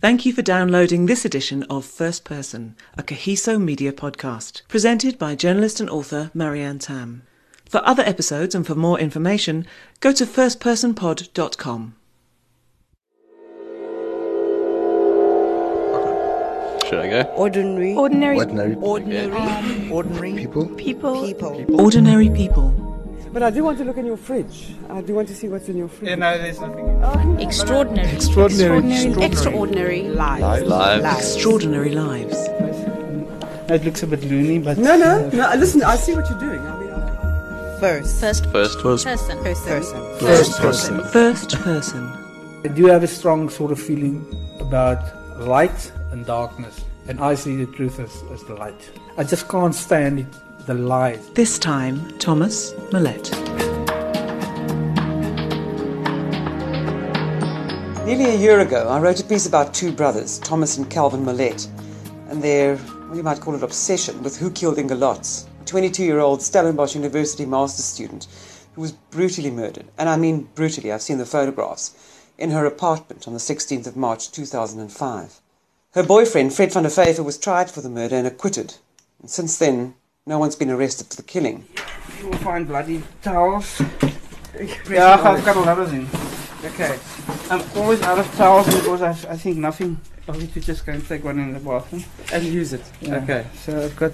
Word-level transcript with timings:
Thank 0.00 0.24
you 0.24 0.32
for 0.32 0.40
downloading 0.40 1.04
this 1.04 1.26
edition 1.26 1.62
of 1.64 1.84
First 1.84 2.24
Person, 2.24 2.74
a 2.96 3.02
Kagiso 3.02 3.60
Media 3.60 3.92
podcast, 3.92 4.62
presented 4.66 5.18
by 5.18 5.34
journalist 5.34 5.78
and 5.78 5.90
author 5.90 6.30
Marianne 6.32 6.78
Thamm. 6.78 7.20
For 7.66 7.82
other 7.86 8.02
episodes 8.04 8.54
and 8.54 8.66
for 8.66 8.74
more 8.74 8.98
information, 8.98 9.66
go 10.00 10.10
to 10.12 10.24
firstpersonpod.com. 10.24 11.96
Should 16.88 16.98
I 16.98 17.08
go? 17.10 17.22
Ordinary. 17.36 17.94
Ordinary 17.94 18.38
Ordinary 18.38 18.74
Ordinary. 18.76 19.90
Ordinary. 19.90 20.32
people. 20.32 20.66
people. 20.76 21.26
People. 21.26 21.78
Ordinary 21.78 22.30
people. 22.30 22.89
But 23.32 23.44
I 23.44 23.50
do 23.50 23.62
want 23.62 23.78
to 23.78 23.84
look 23.84 23.96
in 23.96 24.06
your 24.06 24.16
fridge. 24.16 24.74
I 24.88 25.02
do 25.02 25.14
want 25.14 25.28
to 25.28 25.34
see 25.36 25.48
what's 25.48 25.68
in 25.68 25.76
your 25.76 25.88
fridge. 25.88 26.08
Yeah, 26.08 26.16
no, 26.16 26.36
there's 26.36 26.60
nothing. 26.60 27.00
Oh, 27.04 27.36
extraordinary. 27.38 28.10
Extraordinary. 28.10 29.24
Extraordinary. 29.24 30.02
Lives. 30.08 30.66
Lives. 30.68 31.04
Extraordinary 31.04 31.90
lives. 31.90 32.36
It 33.70 33.84
looks 33.84 34.02
a 34.02 34.08
bit 34.08 34.24
loony, 34.24 34.58
but 34.58 34.78
No, 34.78 34.96
no, 34.96 35.28
uh, 35.28 35.30
no. 35.32 35.54
Listen, 35.56 35.84
I 35.84 35.94
see 35.94 36.16
what 36.16 36.28
you're 36.28 36.40
doing. 36.40 36.58
I 36.58 36.78
mean, 36.80 36.90
I, 36.90 37.78
First. 37.78 38.20
First 38.20 38.46
First. 38.46 38.80
person. 38.80 39.16
Person. 39.16 39.44
First 40.18 40.58
person. 40.58 41.04
First 41.04 41.58
person. 41.60 42.02
I 42.64 42.68
do 42.68 42.86
have 42.86 43.04
a 43.04 43.06
strong 43.06 43.48
sort 43.48 43.70
of 43.70 43.80
feeling 43.80 44.26
about 44.58 44.98
light 45.38 45.92
and 46.10 46.26
darkness, 46.26 46.84
and 47.06 47.20
I 47.20 47.36
see 47.36 47.54
the 47.56 47.66
truth 47.72 48.00
as, 48.00 48.24
as 48.32 48.42
the 48.44 48.54
light. 48.54 48.90
I 49.16 49.22
just 49.22 49.48
can't 49.48 49.74
stand 49.74 50.18
it, 50.18 50.26
the 50.70 50.74
lies. 50.74 51.28
This 51.30 51.58
time, 51.58 52.16
Thomas 52.18 52.74
Mollett. 52.92 53.32
Nearly 58.06 58.26
a 58.26 58.36
year 58.36 58.60
ago, 58.60 58.86
I 58.86 59.00
wrote 59.00 59.18
a 59.18 59.24
piece 59.24 59.46
about 59.46 59.74
two 59.74 59.90
brothers, 59.90 60.38
Thomas 60.38 60.78
and 60.78 60.88
Calvin 60.88 61.24
Mollett, 61.24 61.66
and 62.28 62.40
their, 62.40 62.76
well, 63.08 63.16
you 63.16 63.24
might 63.24 63.40
call 63.40 63.56
it 63.56 63.64
obsession 63.64 64.22
with 64.22 64.38
who 64.38 64.48
killed 64.48 64.78
Inge 64.78 64.92
Lotz, 64.92 65.48
a 65.60 65.64
22 65.64 66.04
year 66.04 66.20
old 66.20 66.40
Stellenbosch 66.40 66.94
University 66.94 67.46
master's 67.46 67.84
student 67.84 68.28
who 68.76 68.82
was 68.82 68.92
brutally 68.92 69.50
murdered, 69.50 69.86
and 69.98 70.08
I 70.08 70.16
mean 70.16 70.50
brutally, 70.54 70.92
I've 70.92 71.02
seen 71.02 71.18
the 71.18 71.26
photographs, 71.26 71.96
in 72.38 72.52
her 72.52 72.64
apartment 72.64 73.26
on 73.26 73.34
the 73.34 73.40
16th 73.40 73.88
of 73.88 73.96
March 73.96 74.30
2005. 74.30 75.40
Her 75.94 76.02
boyfriend, 76.04 76.54
Fred 76.54 76.72
van 76.72 76.84
der 76.84 76.90
Vyver, 76.90 77.24
was 77.24 77.38
tried 77.38 77.72
for 77.72 77.80
the 77.80 77.90
murder 77.90 78.14
and 78.14 78.26
acquitted, 78.28 78.76
and 79.20 79.28
since 79.28 79.58
then, 79.58 79.96
no 80.30 80.38
one's 80.38 80.54
been 80.54 80.70
arrested 80.70 81.08
for 81.08 81.16
the 81.16 81.24
killing. 81.24 81.66
You 82.20 82.28
will 82.28 82.38
find 82.38 82.66
bloody 82.66 83.02
towels. 83.20 83.82
Yeah, 84.88 85.14
I've 85.14 85.44
got 85.44 85.56
a 85.56 85.60
lot 85.60 85.78
of 85.80 85.90
them. 85.90 86.08
Okay. 86.64 86.96
I'm 87.50 87.62
always 87.76 88.00
out 88.02 88.20
of 88.20 88.32
towels 88.36 88.66
because 88.66 89.02
I, 89.02 89.10
I 89.10 89.36
think 89.36 89.56
nothing. 89.56 90.00
I 90.28 90.36
need 90.36 90.54
to 90.54 90.60
just 90.60 90.86
go 90.86 90.92
and 90.92 91.04
take 91.04 91.24
one 91.24 91.40
in 91.40 91.52
the 91.52 91.58
bathroom. 91.58 92.04
And 92.32 92.44
use 92.44 92.72
it. 92.72 92.84
Yeah. 93.00 93.44
So 93.64 93.82
I've 93.82 93.96
got 93.96 94.12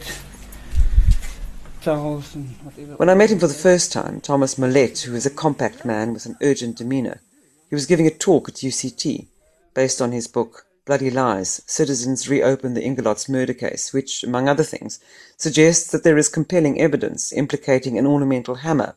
towels 1.83 2.35
and 2.35 2.49
whatever. 2.65 2.95
When 2.97 3.11
I 3.11 3.15
met 3.15 3.31
him 3.31 3.39
for 3.39 3.49
the 3.49 3.63
first 3.69 3.93
time, 3.93 4.23
Thomas 4.23 4.55
Mollett, 4.55 5.03
who 5.03 5.15
is 5.15 5.27
a 5.27 5.31
compact 5.31 5.85
man 5.85 6.15
with 6.15 6.25
an 6.25 6.37
urgent 6.41 6.79
demeanour, 6.79 7.21
he 7.69 7.75
was 7.75 7.85
giving 7.85 8.07
a 8.07 8.11
talk 8.11 8.49
at 8.49 8.55
UCT 8.55 9.27
based 9.75 10.01
on 10.01 10.13
his 10.13 10.29
book 10.29 10.65
Bloody 10.87 11.11
Lies 11.11 11.63
Citizens 11.67 12.29
Reopen 12.29 12.75
the 12.75 12.85
Inge 12.85 13.01
Lotz 13.01 13.29
Murder 13.29 13.55
Case, 13.55 13.93
which, 13.93 14.23
among 14.23 14.49
other 14.49 14.63
things, 14.63 15.01
suggests 15.37 15.91
that 15.91 16.05
there 16.05 16.17
is 16.17 16.29
compelling 16.29 16.81
evidence 16.81 17.33
implicating 17.33 17.99
an 17.99 18.07
ornamental 18.07 18.55
hammer, 18.55 18.95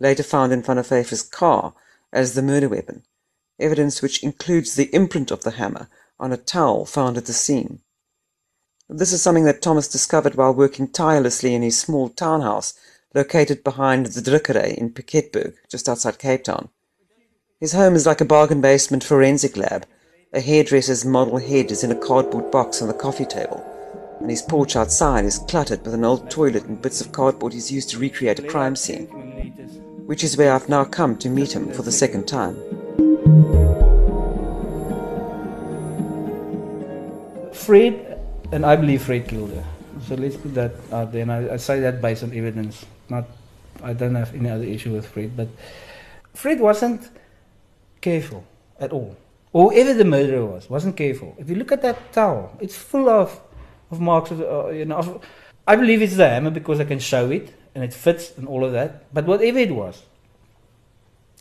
later 0.00 0.22
found 0.22 0.50
in 0.50 0.62
Van 0.62 0.76
der 0.76 1.04
car, 1.30 1.74
as 2.10 2.32
the 2.32 2.40
murder 2.40 2.70
weapon. 2.70 3.02
Evidence 3.60 4.00
which 4.00 4.22
includes 4.22 4.76
the 4.76 4.88
imprint 4.94 5.30
of 5.30 5.42
the 5.42 5.50
hammer 5.52 5.90
on 6.18 6.32
a 6.32 6.38
towel 6.38 6.86
found 6.86 7.18
at 7.18 7.26
the 7.26 7.34
scene. 7.34 7.80
This 8.88 9.12
is 9.12 9.20
something 9.20 9.44
that 9.44 9.60
Thomas 9.60 9.88
discovered 9.88 10.36
while 10.36 10.54
working 10.54 10.88
tirelessly 10.88 11.54
in 11.54 11.60
his 11.60 11.78
small 11.78 12.08
townhouse 12.08 12.72
located 13.14 13.62
behind 13.62 14.06
the 14.06 14.22
Drukkerij 14.22 14.74
in 14.78 14.90
Piketberg, 14.90 15.54
just 15.68 15.86
outside 15.86 16.18
Cape 16.18 16.44
Town. 16.44 16.70
His 17.60 17.74
home 17.74 17.94
is 17.94 18.06
like 18.06 18.22
a 18.22 18.24
bargain 18.24 18.62
basement 18.62 19.04
forensic 19.04 19.58
lab. 19.58 19.84
A 20.36 20.40
hairdresser's 20.42 21.06
model 21.06 21.38
head 21.38 21.70
is 21.70 21.82
in 21.82 21.90
a 21.90 21.94
cardboard 21.94 22.50
box 22.50 22.82
on 22.82 22.88
the 22.88 22.94
coffee 22.94 23.24
table, 23.24 23.64
and 24.20 24.28
his 24.28 24.42
porch 24.42 24.76
outside 24.76 25.24
is 25.24 25.38
cluttered 25.38 25.82
with 25.82 25.94
an 25.94 26.04
old 26.04 26.30
toilet 26.30 26.66
and 26.66 26.82
bits 26.82 27.00
of 27.00 27.10
cardboard 27.10 27.54
he's 27.54 27.72
used 27.72 27.88
to 27.88 27.98
recreate 27.98 28.38
a 28.38 28.42
crime 28.42 28.76
scene, 28.76 29.06
which 30.04 30.22
is 30.22 30.36
where 30.36 30.52
I've 30.52 30.68
now 30.68 30.84
come 30.84 31.16
to 31.20 31.30
meet 31.30 31.56
him 31.56 31.72
for 31.72 31.80
the 31.80 31.90
second 31.90 32.28
time. 32.28 32.54
Fred, 37.54 38.20
and 38.52 38.66
I 38.66 38.76
believe 38.76 39.04
Fred 39.04 39.26
killed 39.26 39.52
her. 39.52 39.64
So 40.06 40.16
let's 40.16 40.36
put 40.36 40.52
that 40.52 40.72
out 40.92 41.12
there. 41.12 41.22
And 41.22 41.32
I, 41.32 41.54
I 41.54 41.56
say 41.56 41.80
that 41.80 42.02
based 42.02 42.22
on 42.22 42.36
evidence. 42.36 42.84
Not, 43.08 43.24
I 43.82 43.94
don't 43.94 44.14
have 44.14 44.34
any 44.34 44.50
other 44.50 44.64
issue 44.64 44.92
with 44.92 45.06
Fred, 45.06 45.34
but 45.34 45.48
Fred 46.34 46.60
wasn't 46.60 47.08
careful 48.02 48.44
at 48.78 48.92
all. 48.92 49.16
Or 49.56 49.70
whoever 49.70 49.94
the 49.94 50.04
murderer 50.04 50.44
was, 50.44 50.68
wasn't 50.68 50.98
careful. 50.98 51.34
If 51.38 51.48
you 51.48 51.56
look 51.56 51.72
at 51.72 51.80
that 51.80 52.12
towel, 52.12 52.54
it's 52.60 52.76
full 52.76 53.08
of, 53.08 53.40
of 53.90 54.02
marks. 54.02 54.30
Of, 54.30 54.42
uh, 54.42 54.68
you 54.68 54.84
know, 54.84 54.96
of, 54.96 55.26
I 55.66 55.76
believe 55.76 56.02
it's 56.02 56.16
the 56.16 56.28
hammer 56.28 56.50
because 56.50 56.78
I 56.78 56.84
can 56.84 56.98
show 56.98 57.30
it 57.30 57.54
and 57.74 57.82
it 57.82 57.94
fits 57.94 58.36
and 58.36 58.46
all 58.46 58.66
of 58.66 58.72
that. 58.72 59.10
But 59.14 59.24
whatever 59.24 59.58
it 59.58 59.74
was, 59.74 60.02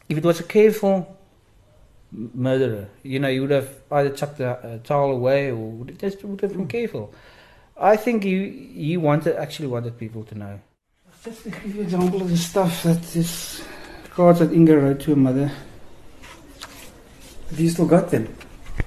if 0.08 0.18
it 0.18 0.24
was 0.24 0.40
a 0.40 0.44
careful 0.44 1.18
murderer, 2.09 2.88
you 3.03 3.20
know, 3.20 3.28
you 3.28 3.42
would 3.42 3.52
have 3.52 3.70
either 3.92 4.12
chucked 4.12 4.38
the 4.38 4.52
uh, 4.52 4.78
towel 4.78 5.12
away 5.12 5.52
or 5.52 5.84
just 5.97 6.24
would 6.24 6.40
have 6.40 6.53
been 6.53 6.70
careful. 6.70 7.14
I 7.76 7.97
think 7.97 8.24
he 8.24 8.70
he 8.74 8.96
wanted 8.96 9.36
actually 9.36 9.68
wanted 9.68 9.97
people 10.00 10.24
to 10.24 10.36
know. 10.36 10.62
Just 11.22 11.44
to 11.44 11.50
give 11.50 11.66
you 11.66 11.82
an 11.82 11.88
example 11.88 12.22
of 12.22 12.30
the 12.30 12.38
stuff 12.38 12.84
that 12.84 13.02
this 13.12 13.62
cards 14.12 14.40
that 14.40 14.53
Inge 14.53 14.70
wrote 14.70 15.02
to 15.02 15.09
her 15.09 15.18
mother. 15.18 15.52
Have 17.50 17.59
you 17.59 17.69
still 17.69 17.85
got 17.85 18.09
them? 18.09 18.28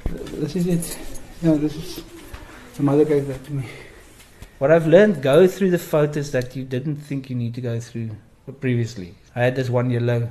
This 0.06 0.56
is 0.56 0.66
it. 0.66 0.98
Yeah, 1.42 1.54
this 1.54 1.74
is 1.76 2.04
the 2.76 2.82
mother 2.82 3.04
gave 3.04 3.26
that 3.28 3.44
to 3.44 3.52
me. 3.52 3.64
What 4.58 4.70
I've 4.70 4.86
learned: 4.86 5.22
go 5.22 5.46
through 5.46 5.70
the 5.70 5.78
photos 5.78 6.32
that 6.32 6.56
you 6.56 6.64
didn't 6.64 6.97
think 6.97 7.30
you 7.30 7.36
need 7.36 7.54
to 7.54 7.60
go 7.60 7.80
through 7.80 8.10
previously. 8.60 9.14
I 9.36 9.42
had 9.42 9.56
this 9.56 9.70
one 9.70 9.91
yellow 9.91 10.30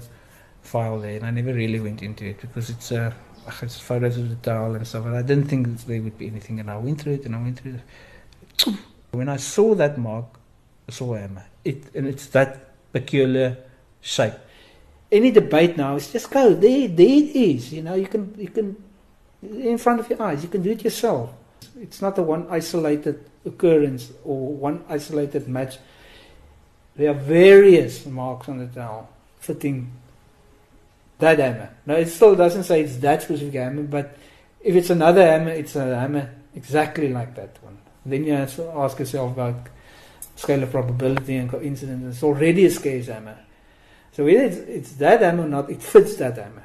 file 0.61 0.99
there, 0.99 1.15
and 1.17 1.25
I 1.25 1.31
never 1.31 1.53
really 1.53 1.79
went 1.79 2.01
into 2.03 2.25
it 2.25 2.41
because 2.41 2.69
it's 2.69 2.91
uh, 2.91 3.13
ugh, 3.47 3.53
it's 3.61 3.79
photos 3.79 4.17
of 4.17 4.29
the 4.29 4.35
towel 4.35 4.75
and 4.75 4.85
stuff, 4.85 5.05
and 5.05 5.15
I 5.15 5.21
didn't 5.21 5.45
think 5.45 5.85
there 5.85 6.01
would 6.01 6.17
be 6.17 6.27
anything. 6.27 6.59
And 6.59 6.69
I 6.69 6.77
went 6.77 7.01
through 7.01 7.13
it, 7.13 7.25
and 7.25 7.35
I 7.35 7.41
went 7.41 7.59
through 7.59 7.75
it. 7.75 8.75
When 9.11 9.29
I 9.29 9.37
saw 9.37 9.73
that 9.75 9.97
mark, 9.97 10.25
I 10.89 10.91
saw 10.91 11.15
a 11.15 11.19
hammer. 11.19 11.45
It 11.63 11.95
and 11.95 12.07
it's 12.07 12.27
that 12.27 12.73
peculiar 12.91 13.57
shape. 14.01 14.33
Any 15.11 15.31
debate 15.31 15.77
now 15.77 15.95
is 15.95 16.11
just 16.11 16.29
go 16.29 16.53
there. 16.53 16.87
There 16.87 17.07
it 17.07 17.35
is. 17.35 17.73
You 17.73 17.83
know, 17.83 17.95
you 17.95 18.07
can 18.07 18.33
you 18.37 18.49
can 18.49 18.75
in 19.41 19.77
front 19.77 19.99
of 19.99 20.09
your 20.09 20.21
eyes. 20.21 20.43
You 20.43 20.49
can 20.49 20.61
do 20.61 20.71
it 20.71 20.83
yourself. 20.83 21.31
It's 21.79 22.01
not 22.01 22.17
a 22.17 22.23
one 22.23 22.47
isolated 22.49 23.23
occurrence 23.45 24.11
or 24.23 24.53
one 24.53 24.83
isolated 24.89 25.47
match. 25.47 25.77
There 26.95 27.11
are 27.11 27.13
various 27.13 28.05
marks 28.05 28.49
on 28.49 28.57
the 28.57 28.67
towel 28.67 29.09
fitting 29.39 29.91
that 31.19 31.39
hammer. 31.39 31.69
Now 31.85 31.95
it 31.95 32.09
still 32.09 32.35
doesn't 32.35 32.63
say 32.63 32.81
it's 32.81 32.97
that 32.97 33.21
specific 33.21 33.53
hammer, 33.53 33.83
but 33.83 34.17
if 34.61 34.75
it's 34.75 34.89
another 34.89 35.25
hammer, 35.25 35.51
it's 35.51 35.75
a 35.75 35.95
hammer 35.95 36.29
exactly 36.55 37.09
like 37.09 37.35
that 37.35 37.57
one. 37.63 37.77
Then 38.05 38.23
you 38.23 38.33
have 38.33 38.55
to 38.55 38.69
ask 38.71 38.99
yourself 38.99 39.31
about 39.33 39.55
scale 40.35 40.63
of 40.63 40.71
probability 40.71 41.35
and 41.35 41.49
coincidence. 41.49 42.15
It's 42.15 42.23
already 42.23 42.65
a 42.65 42.71
scarce 42.71 43.07
hammer. 43.07 43.37
So 44.17 44.25
it's, 44.25 44.57
it's 44.57 44.91
that 44.93 45.21
hammer 45.21 45.43
or 45.43 45.47
not, 45.47 45.69
it 45.69 45.81
fits 45.83 46.15
that 46.15 46.37
hammer. 46.37 46.63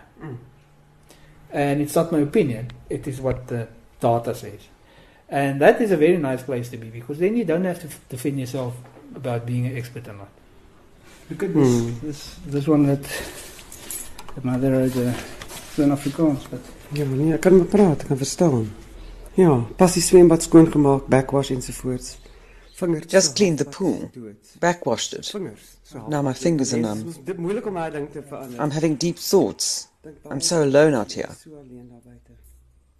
And 1.53 1.83
it's 1.83 1.95
not 1.95 2.11
my 2.11 2.21
opinion, 2.21 2.71
it 2.89 3.07
is 3.07 3.21
what 3.21 3.47
the 3.47 3.69
data 4.01 4.35
says. 4.35 4.61
And 5.29 5.61
that 5.61 5.79
is 5.83 5.91
a 5.91 5.99
very 5.99 6.17
nice 6.17 6.43
place 6.43 6.71
to 6.71 6.79
be 6.79 6.89
because 6.89 7.19
then 7.19 7.37
you 7.37 7.45
don't 7.45 7.65
have 7.65 7.79
to 7.81 7.89
f- 7.89 8.01
defend 8.09 8.41
yourself 8.41 8.75
about 9.15 9.45
being 9.45 9.67
an 9.67 9.77
expert 9.77 10.09
or 10.09 10.15
not. 10.15 10.29
Look 11.29 11.43
at 11.43 11.53
this, 11.55 12.01
this, 12.01 12.37
this 12.47 12.67
one 12.67 12.87
that 12.87 13.03
the 14.35 14.41
mother 14.43 14.73
wrote, 14.73 14.97
uh, 14.97 15.13
it's 15.13 15.79
in 15.79 15.91
Afrikaans, 15.91 16.49
but 16.51 16.61
Ja, 16.93 17.05
nee, 17.05 17.33
ek 17.33 17.41
kan 17.41 17.55
maar 17.57 17.69
praat, 17.73 18.03
ek 18.05 18.11
kan 18.13 18.19
verstaan. 18.21 18.67
Ja, 19.41 19.55
pas 19.81 19.95
die 19.97 20.03
swembad 20.05 20.43
skoongemaak, 20.45 21.07
backwash 21.09 21.51
ensovoorts. 21.55 22.19
Vingers. 22.83 23.07
Just 23.09 23.37
cleaned 23.37 23.59
the 23.59 23.65
pool, 23.65 24.11
backwashed 24.61 25.13
it. 25.15 25.33
Now 26.09 26.23
my 26.23 26.33
fingers 26.33 26.73
are 26.75 26.81
numb. 26.81 27.05
Dit 27.25 27.35
is 27.35 27.41
moeilik 27.41 27.67
om 27.67 27.75
daai 27.75 27.91
ding 27.91 28.09
te 28.13 28.23
verander. 28.23 28.61
I'm 28.61 28.71
having 28.71 28.97
deep 28.99 29.19
thoughts. 29.19 29.89
I'm 30.31 30.41
so 30.41 30.63
alone 30.63 30.95
out 30.99 31.13
here. 31.13 31.31
So 31.43 31.51
alleen 31.51 31.89
daar 31.91 32.01
buite. 32.05 32.33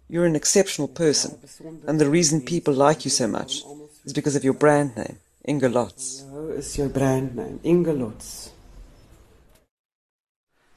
You're 0.07 0.25
an 0.27 0.35
exceptional 0.35 0.87
person, 0.87 1.37
and 1.87 1.99
the 1.99 2.09
reason 2.09 2.41
people 2.41 2.73
like 2.73 3.03
you 3.05 3.09
so 3.11 3.27
much 3.27 3.63
is 4.05 4.13
because 4.13 4.35
of 4.37 4.43
your 4.43 4.53
brand 4.53 4.95
name, 4.95 5.17
Inge 5.47 5.69
Lotz. 5.69 6.23
Nou 6.31 6.51
is 6.57 6.73
jou 6.75 6.87
brand 6.89 7.35
name 7.35 7.59
Inge 7.63 7.93
Lotz. 7.93 8.49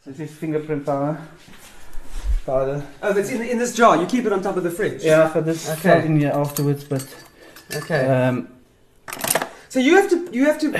So 0.04 0.10
this 0.12 0.30
is 0.30 0.36
fingerprint 0.36 0.84
power. 0.84 1.18
powder. 2.46 2.82
Oh, 3.02 3.12
that's 3.12 3.30
in, 3.30 3.42
in 3.42 3.58
this 3.58 3.74
jar. 3.74 3.96
You 3.96 4.06
keep 4.06 4.24
it 4.24 4.32
on 4.32 4.40
top 4.40 4.56
of 4.56 4.62
the 4.62 4.70
fridge. 4.70 5.02
Yeah, 5.04 5.28
for 5.28 5.42
this 5.42 5.68
Okay. 5.68 5.80
felt 5.80 6.04
in 6.04 6.20
here 6.20 6.30
afterwards, 6.32 6.84
but 6.84 7.04
Okay. 7.74 8.06
um, 8.06 8.48
so 9.68 9.80
you 9.80 9.96
have 9.96 10.08
to 10.10 10.28
you 10.32 10.44
have 10.44 10.58
to 10.60 10.72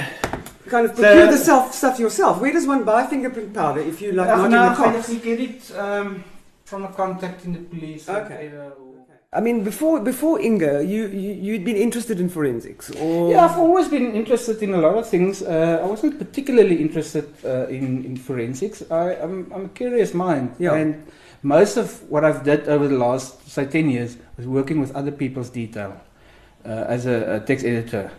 kind 0.68 0.86
of 0.86 0.94
procure 0.96 1.26
the 1.26 1.38
self 1.38 1.72
stuff 1.72 1.98
yourself. 1.98 2.40
Where 2.40 2.52
does 2.52 2.66
one 2.66 2.84
buy 2.84 3.06
fingerprint 3.06 3.54
powder 3.54 3.80
if 3.80 4.00
you 4.00 4.12
like 4.12 4.28
uh, 4.28 4.36
not 4.36 4.50
no, 4.50 4.66
in 4.66 4.72
the 4.72 4.80
I 4.80 4.92
cops? 4.92 5.08
you 5.12 5.18
get 5.20 5.40
it 5.40 5.76
um, 5.76 6.24
from 6.64 6.84
a 6.84 6.92
contact 6.92 7.44
in 7.44 7.52
the 7.52 7.60
police. 7.60 8.08
Okay. 8.08 8.48
or- 8.48 8.86
I 9.32 9.40
mean, 9.40 9.64
before 9.64 10.00
before 10.00 10.40
Inge, 10.40 10.62
you, 10.88 11.08
you 11.08 11.32
you'd 11.32 11.64
been 11.64 11.76
interested 11.76 12.20
in 12.20 12.28
forensics, 12.30 12.90
or 12.92 13.30
Yeah, 13.32 13.44
I've 13.44 13.58
always 13.58 13.88
been 13.88 14.14
interested 14.14 14.62
in 14.62 14.72
a 14.72 14.78
lot 14.78 14.94
of 14.96 15.06
things. 15.08 15.42
Uh, 15.42 15.80
I 15.82 15.86
wasn't 15.86 16.18
particularly 16.18 16.76
interested 16.76 17.26
uh, 17.44 17.66
in, 17.66 18.04
in 18.04 18.16
forensics. 18.16 18.82
I, 18.90 19.16
I'm, 19.16 19.52
I'm 19.52 19.64
a 19.66 19.68
curious 19.68 20.14
mind. 20.14 20.54
Yeah. 20.58 20.74
And 20.74 21.04
most 21.42 21.76
of 21.76 22.08
what 22.08 22.24
I've 22.24 22.44
did 22.44 22.66
over 22.68 22.88
the 22.88 22.96
last, 22.96 23.46
say, 23.48 23.66
10 23.66 23.90
years 23.90 24.16
was 24.38 24.46
working 24.46 24.80
with 24.80 24.94
other 24.96 25.12
people's 25.12 25.50
detail 25.50 26.00
uh, 26.64 26.68
as 26.88 27.04
a, 27.04 27.36
a 27.36 27.40
text 27.40 27.66
editor, 27.66 28.10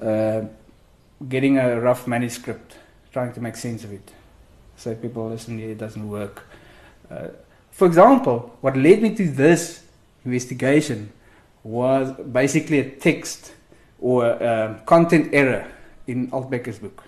uh, 0.00 0.42
getting 1.28 1.58
a 1.58 1.80
rough 1.80 2.06
manuscript, 2.06 2.76
trying 3.12 3.32
to 3.32 3.40
make 3.40 3.56
sense 3.56 3.84
of 3.84 3.92
it. 3.92 4.12
So 4.76 4.94
people 4.94 5.28
listen, 5.28 5.58
yeah, 5.58 5.68
it 5.68 5.78
doesn't 5.78 6.08
work. 6.08 6.44
Uh, 7.10 7.28
for 7.70 7.86
example, 7.86 8.56
what 8.60 8.76
led 8.76 9.02
me 9.02 9.14
to 9.14 9.30
this 9.30 9.82
investigation 10.24 11.12
was 11.62 12.12
basically 12.32 12.78
a 12.78 12.90
text 12.90 13.52
or 13.98 14.42
um, 14.42 14.80
content 14.86 15.30
error 15.32 15.66
in 16.06 16.30
Altbeker's 16.30 16.78
book. 16.78 17.04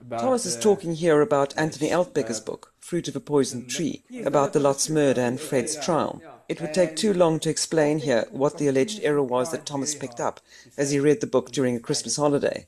about, 0.00 0.20
Thomas 0.20 0.46
is 0.46 0.56
uh, 0.56 0.60
talking 0.60 0.94
here 0.94 1.20
about 1.20 1.54
Antony 1.56 1.90
Altbeker's 1.90 2.40
book, 2.40 2.72
Fruit 2.80 3.08
of 3.08 3.16
a 3.16 3.20
Poisoned 3.20 3.68
Tree, 3.68 4.02
about 4.24 4.52
the 4.52 4.58
Lotz 4.58 4.90
murder 4.90 5.20
and 5.20 5.40
Fred's 5.40 5.76
trial. 5.76 6.20
It 6.52 6.60
would 6.60 6.74
take 6.74 6.96
too 6.96 7.14
long 7.14 7.40
to 7.40 7.48
explain 7.48 8.00
here 8.00 8.26
what 8.30 8.58
the 8.58 8.68
alleged 8.68 9.00
error 9.02 9.22
was 9.22 9.52
that 9.52 9.64
Thomas 9.64 9.94
picked 9.94 10.20
up 10.20 10.38
as 10.76 10.90
he 10.90 11.00
read 11.00 11.22
the 11.22 11.26
book 11.26 11.50
during 11.50 11.76
a 11.76 11.80
Christmas 11.80 12.16
holiday. 12.16 12.66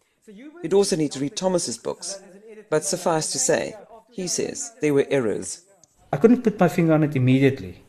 You'd 0.62 0.72
also 0.72 0.96
need 0.96 1.12
to 1.12 1.20
read 1.20 1.36
Thomas's 1.36 1.76
books. 1.76 2.18
But 2.70 2.84
suffice 2.84 3.30
to 3.32 3.38
say, 3.38 3.76
he 4.10 4.26
says 4.26 4.72
they 4.80 4.90
were 4.90 5.06
errors. 5.10 5.66
I 6.10 6.16
couldn't 6.16 6.40
put 6.40 6.58
my 6.58 6.68
finger 6.68 6.94
on 6.94 7.04
it 7.04 7.14
immediately. 7.14 7.82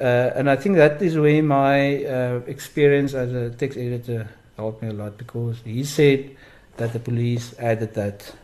Uh, 0.00 0.30
and 0.34 0.48
I 0.48 0.56
think 0.56 0.76
that 0.76 1.02
is 1.02 1.18
where 1.18 1.42
my 1.42 2.06
uh, 2.06 2.40
experience 2.46 3.12
as 3.12 3.34
a 3.34 3.50
text 3.50 3.76
editor 3.76 4.30
helped 4.56 4.80
me 4.80 4.88
a 4.88 4.94
lot 4.94 5.18
because 5.18 5.58
he 5.62 5.84
said 5.84 6.34
that 6.78 6.94
the 6.94 7.00
police 7.00 7.54
added 7.58 7.92
that 7.92 8.34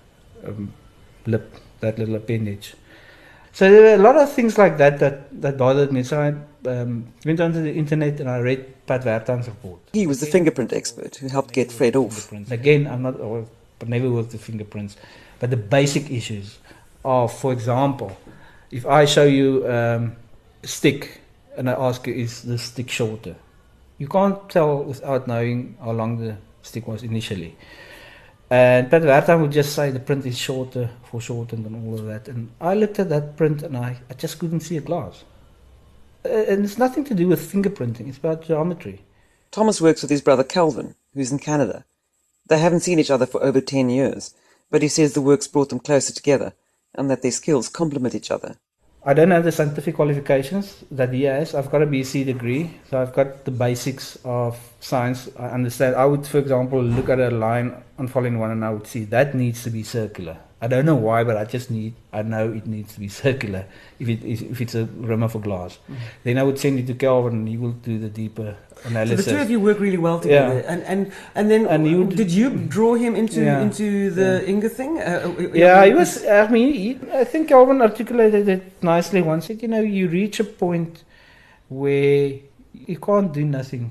um, 0.45 0.75
lip, 1.25 1.51
that 1.81 1.99
little 1.99 2.17
appendage. 2.17 2.75
So 3.59 3.69
there 3.69 3.83
were 3.83 3.95
a 4.01 4.05
lot 4.07 4.17
of 4.17 4.31
things 4.31 4.57
like 4.57 4.79
that 4.79 5.01
that, 5.01 5.43
that 5.43 5.57
bothered 5.59 5.91
me. 5.91 6.05
So 6.05 6.21
I 6.21 6.35
um, 6.69 7.13
went 7.25 7.41
onto 7.41 7.63
the 7.63 7.73
internet 7.73 8.21
and 8.21 8.29
I 8.29 8.39
read 8.39 8.87
Pat 8.87 9.03
Wertheim's 9.03 9.49
report. 9.49 9.81
He 9.93 10.07
was 10.07 10.21
the 10.21 10.27
fingerprint 10.27 10.73
expert 10.73 11.17
who 11.17 11.29
helped 11.29 11.53
get 11.53 11.73
Fred 11.73 11.97
off. 11.97 12.33
Again, 12.51 12.87
I'm 12.87 13.03
not, 13.03 13.17
but 13.79 13.89
never 13.89 14.11
with 14.11 14.39
fingerprints. 14.41 14.97
But 15.41 15.51
the 15.51 15.57
basic 15.57 16.11
issues 16.11 16.59
are, 17.05 17.29
for 17.29 17.53
example, 17.53 18.17
if 18.71 18.87
I 18.87 19.05
show 19.05 19.25
you 19.25 19.67
um, 19.69 20.17
a 20.63 20.67
stick 20.67 21.21
and 21.57 21.69
I 21.71 21.73
ask 21.73 22.07
you, 22.07 22.15
is 22.15 22.43
the 22.43 22.59
stick 22.59 22.91
shorter? 22.91 23.35
You 23.99 24.09
can't 24.09 24.49
tell 24.49 24.85
without 24.85 25.27
knowing 25.27 25.77
how 25.83 25.93
long 25.93 26.19
the 26.19 26.37
stick 26.63 26.87
was 26.87 27.03
initially. 27.03 27.57
And 28.51 28.91
Pat 28.91 29.03
Wertheim 29.03 29.43
would 29.43 29.53
just 29.53 29.75
say 29.75 29.91
the 29.91 30.01
print 30.01 30.25
is 30.25 30.39
shorter, 30.39 30.89
foreshortened, 31.11 31.67
and 31.67 31.87
all 31.87 31.99
of 31.99 32.07
that. 32.07 32.29
And 32.29 32.51
I 32.61 32.75
looked 32.75 32.99
at 32.99 33.09
that 33.11 33.37
print 33.37 33.63
and 33.63 33.77
I, 33.77 33.99
I 34.09 34.15
just 34.15 34.39
couldn't 34.39 34.61
see 34.61 34.77
a 34.79 34.81
glass. 34.81 35.25
Uh, 36.29 36.45
and 36.53 36.65
it's 36.65 36.79
nothing 36.79 37.05
to 37.05 37.15
do 37.15 37.29
with 37.29 37.53
fingerprinting, 37.53 38.09
it's 38.09 38.19
about 38.19 38.43
geometry. 38.43 39.01
Thomas 39.51 39.81
works 39.81 40.03
with 40.03 40.11
his 40.11 40.21
brother 40.21 40.45
Calvin, 40.45 40.95
who's 41.15 41.33
in 41.33 41.39
Canada. 41.39 41.85
They 42.49 42.59
haven't 42.59 42.81
seen 42.81 42.99
each 42.99 43.11
other 43.11 43.25
for 43.27 43.43
over 43.43 43.61
10 43.61 43.89
years, 43.89 44.35
but 44.71 44.83
he 44.83 44.89
says 44.89 45.15
the 45.15 45.23
work's 45.23 45.49
brought 45.49 45.71
them 45.71 45.81
closer 45.81 46.13
together 46.13 46.53
and 46.95 47.11
that 47.11 47.23
their 47.23 47.31
skills 47.31 47.69
complement 47.69 48.15
each 48.15 48.31
other. 48.31 48.57
I 49.05 49.15
don't 49.15 49.31
have 49.31 49.45
the 49.45 49.53
scientific 49.53 49.95
qualifications 49.95 50.85
that 50.91 51.15
he 51.15 51.23
has. 51.23 51.55
I've 51.55 51.71
got 51.71 51.83
a 51.83 51.87
BC 51.87 52.27
degree, 52.27 52.75
so 52.91 53.01
I've 53.01 53.15
got 53.15 53.45
the 53.45 53.51
basics 53.51 54.19
of 54.25 54.59
science. 54.81 55.31
I 55.39 55.49
understand. 55.49 55.97
I 55.97 56.05
would, 56.05 56.27
for 56.27 56.39
example, 56.39 56.83
look 56.83 57.09
at 57.09 57.21
a 57.21 57.31
line 57.31 57.75
unfolding 57.97 58.39
one 58.39 58.51
and 58.51 58.65
I 58.65 58.71
would 58.71 58.87
see 58.87 59.05
that 59.05 59.35
needs 59.35 59.63
to 59.65 59.71
be 59.71 59.83
circular. 59.83 60.37
I 60.61 60.67
don't 60.67 60.85
know 60.85 60.97
why, 60.97 61.23
but 61.23 61.37
I 61.37 61.45
just 61.45 61.71
need, 61.71 61.95
I 62.13 62.23
know 62.23 62.51
it 62.53 62.67
needs 62.67 62.93
to 62.95 63.01
be 63.01 63.09
circular 63.25 63.65
if, 64.01 64.09
it 64.09 64.25
is, 64.25 64.43
if 64.43 64.61
it's 64.61 64.75
a 64.75 64.87
rim 64.87 65.23
of 65.23 65.35
a 65.37 65.39
glass. 65.39 65.79
Then 66.25 66.37
I 66.37 66.43
would 66.43 66.59
send 66.59 66.81
it 66.81 66.87
to 66.89 66.95
Calvin 66.95 67.33
and 67.35 67.49
he 67.49 67.57
will 67.57 67.73
do 67.73 67.99
the 67.99 68.09
deeper 68.09 68.57
analysis. 68.85 69.25
So 69.25 69.31
the 69.31 69.37
two 69.37 69.43
of 69.43 69.51
you 69.51 69.61
work 69.61 69.79
really 69.79 69.99
well 69.99 70.19
together, 70.19 70.55
Yeah. 70.61 70.73
and 70.73 70.83
and 70.83 71.13
and 71.37 71.51
then 71.51 71.67
And 71.67 71.87
you- 71.87 72.05
did 72.07 72.31
you 72.33 72.51
draw 72.51 72.95
him 72.97 73.15
into 73.15 73.41
Yeah. 73.43 73.61
into 73.63 74.11
the 74.11 74.49
Inge 74.51 74.69
thing? 74.73 74.99
Uh, 74.99 75.33
uh, 75.39 75.43
Yeah, 75.55 75.85
he 75.85 75.95
was. 75.95 76.25
I 76.25 76.49
mean, 76.49 76.73
he, 76.75 76.99
I 77.13 77.25
think 77.25 77.49
Calvin 77.49 77.81
articulated 77.81 78.49
it 78.49 78.63
nicely 78.83 79.23
once. 79.23 79.47
He 79.47 79.55
Said, 79.55 79.63
you 79.63 79.69
know, 79.69 79.81
you 79.81 80.09
reach 80.09 80.41
a 80.41 80.45
point 80.45 81.05
where 81.69 82.33
you 82.87 82.97
can't 82.99 83.33
do 83.33 83.45
nothing. 83.45 83.91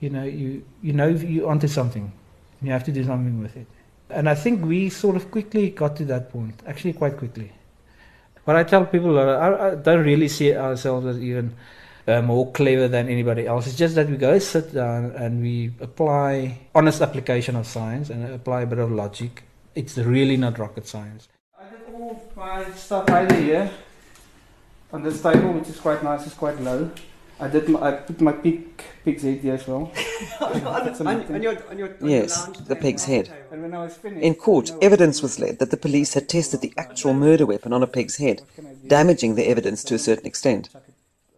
You 0.00 0.10
know, 0.10 0.24
you 0.24 0.62
you 0.82 0.92
know 0.92 1.08
you're 1.08 1.48
onto 1.48 1.68
something. 1.68 2.10
You 2.62 2.72
have 2.72 2.84
to 2.84 2.92
do 2.92 3.04
something 3.04 3.40
with 3.42 3.56
it. 3.56 3.66
And 4.10 4.28
I 4.28 4.34
think 4.34 4.64
we 4.64 4.88
sort 4.88 5.16
of 5.16 5.30
quickly 5.30 5.70
got 5.70 5.96
to 5.96 6.04
that 6.06 6.30
point. 6.30 6.62
Actually, 6.66 6.94
quite 6.94 7.16
quickly. 7.16 7.52
But 8.44 8.56
I 8.56 8.64
tell 8.64 8.86
people, 8.86 9.18
I, 9.18 9.72
I 9.72 9.74
don't 9.74 10.04
really 10.04 10.28
see 10.28 10.54
ourselves 10.54 11.06
as 11.06 11.18
even 11.18 11.54
uh, 12.06 12.22
more 12.22 12.50
clever 12.52 12.88
than 12.88 13.08
anybody 13.08 13.46
else. 13.46 13.66
It's 13.66 13.76
just 13.76 13.94
that 13.96 14.08
we 14.08 14.16
go 14.16 14.38
sit 14.38 14.72
down 14.72 15.12
and 15.12 15.42
we 15.42 15.72
apply 15.80 16.58
honest 16.74 17.02
application 17.02 17.56
of 17.56 17.66
science 17.66 18.08
and 18.08 18.32
apply 18.32 18.62
a 18.62 18.66
bit 18.66 18.78
of 18.78 18.90
logic. 18.90 19.42
It's 19.74 19.98
really 19.98 20.38
not 20.38 20.58
rocket 20.58 20.86
science. 20.86 21.28
I 21.60 21.64
did 21.68 21.94
all 21.94 22.32
my 22.34 22.64
stuff 22.72 23.10
either 23.10 23.34
here 23.34 23.70
on 24.92 25.02
this 25.02 25.20
table, 25.20 25.52
which 25.52 25.68
is 25.68 25.78
quite 25.78 26.02
nice. 26.02 26.26
It's 26.26 26.34
quite 26.34 26.58
low. 26.60 26.90
I 27.40 27.48
did. 27.48 27.68
My, 27.68 27.80
I 27.80 27.92
put 27.92 28.20
my 28.20 28.32
pig 28.32 28.82
pig's 29.04 29.22
head 29.22 29.38
here 29.38 29.54
as 29.54 29.66
well. 29.66 29.92
on, 30.40 30.62
on, 31.06 31.34
on 31.34 31.42
your, 31.42 31.70
on 31.70 31.78
your, 31.78 31.88
on 32.00 32.08
Yes, 32.08 32.48
your 32.54 32.64
the 32.64 32.76
pig's 32.76 33.04
head. 33.04 33.30
And 33.52 33.62
when 33.62 33.74
I 33.74 33.84
was 33.84 33.96
finished, 33.96 34.24
In 34.24 34.34
court, 34.34 34.70
you 34.70 34.78
evidence 34.82 35.22
was 35.22 35.38
led 35.38 35.58
that 35.60 35.70
the 35.70 35.76
police 35.76 36.14
had 36.14 36.28
tested 36.28 36.60
the 36.60 36.72
actual 36.76 37.14
murder 37.14 37.46
weapon 37.46 37.72
on 37.72 37.82
a 37.82 37.86
pig's 37.86 38.16
head, 38.16 38.40
what 38.40 38.56
can 38.56 38.66
I 38.66 38.74
do? 38.74 38.88
damaging 38.88 39.34
the 39.36 39.48
evidence 39.48 39.84
to 39.84 39.94
a 39.94 39.98
certain 39.98 40.26
extent. 40.26 40.68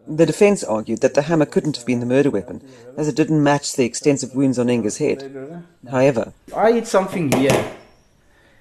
The 0.09 0.27
defense 0.27 0.65
argued 0.65 1.03
that 1.03 1.15
the 1.15 1.23
hammer 1.23 1.47
couldn't 1.47 1.77
have 1.77 1.87
been 1.87 2.01
the 2.01 2.07
murder 2.07 2.31
weapon, 2.31 2.67
as 2.97 3.07
it 3.07 3.15
didn't 3.15 3.43
match 3.43 3.77
the 3.77 3.85
extensive 3.85 4.35
wounds 4.35 4.59
on 4.59 4.69
Inge's 4.71 4.99
head. 4.99 5.65
However, 5.89 6.33
I 6.57 6.73
hit 6.73 6.87
something 6.87 7.31
here. 7.33 7.73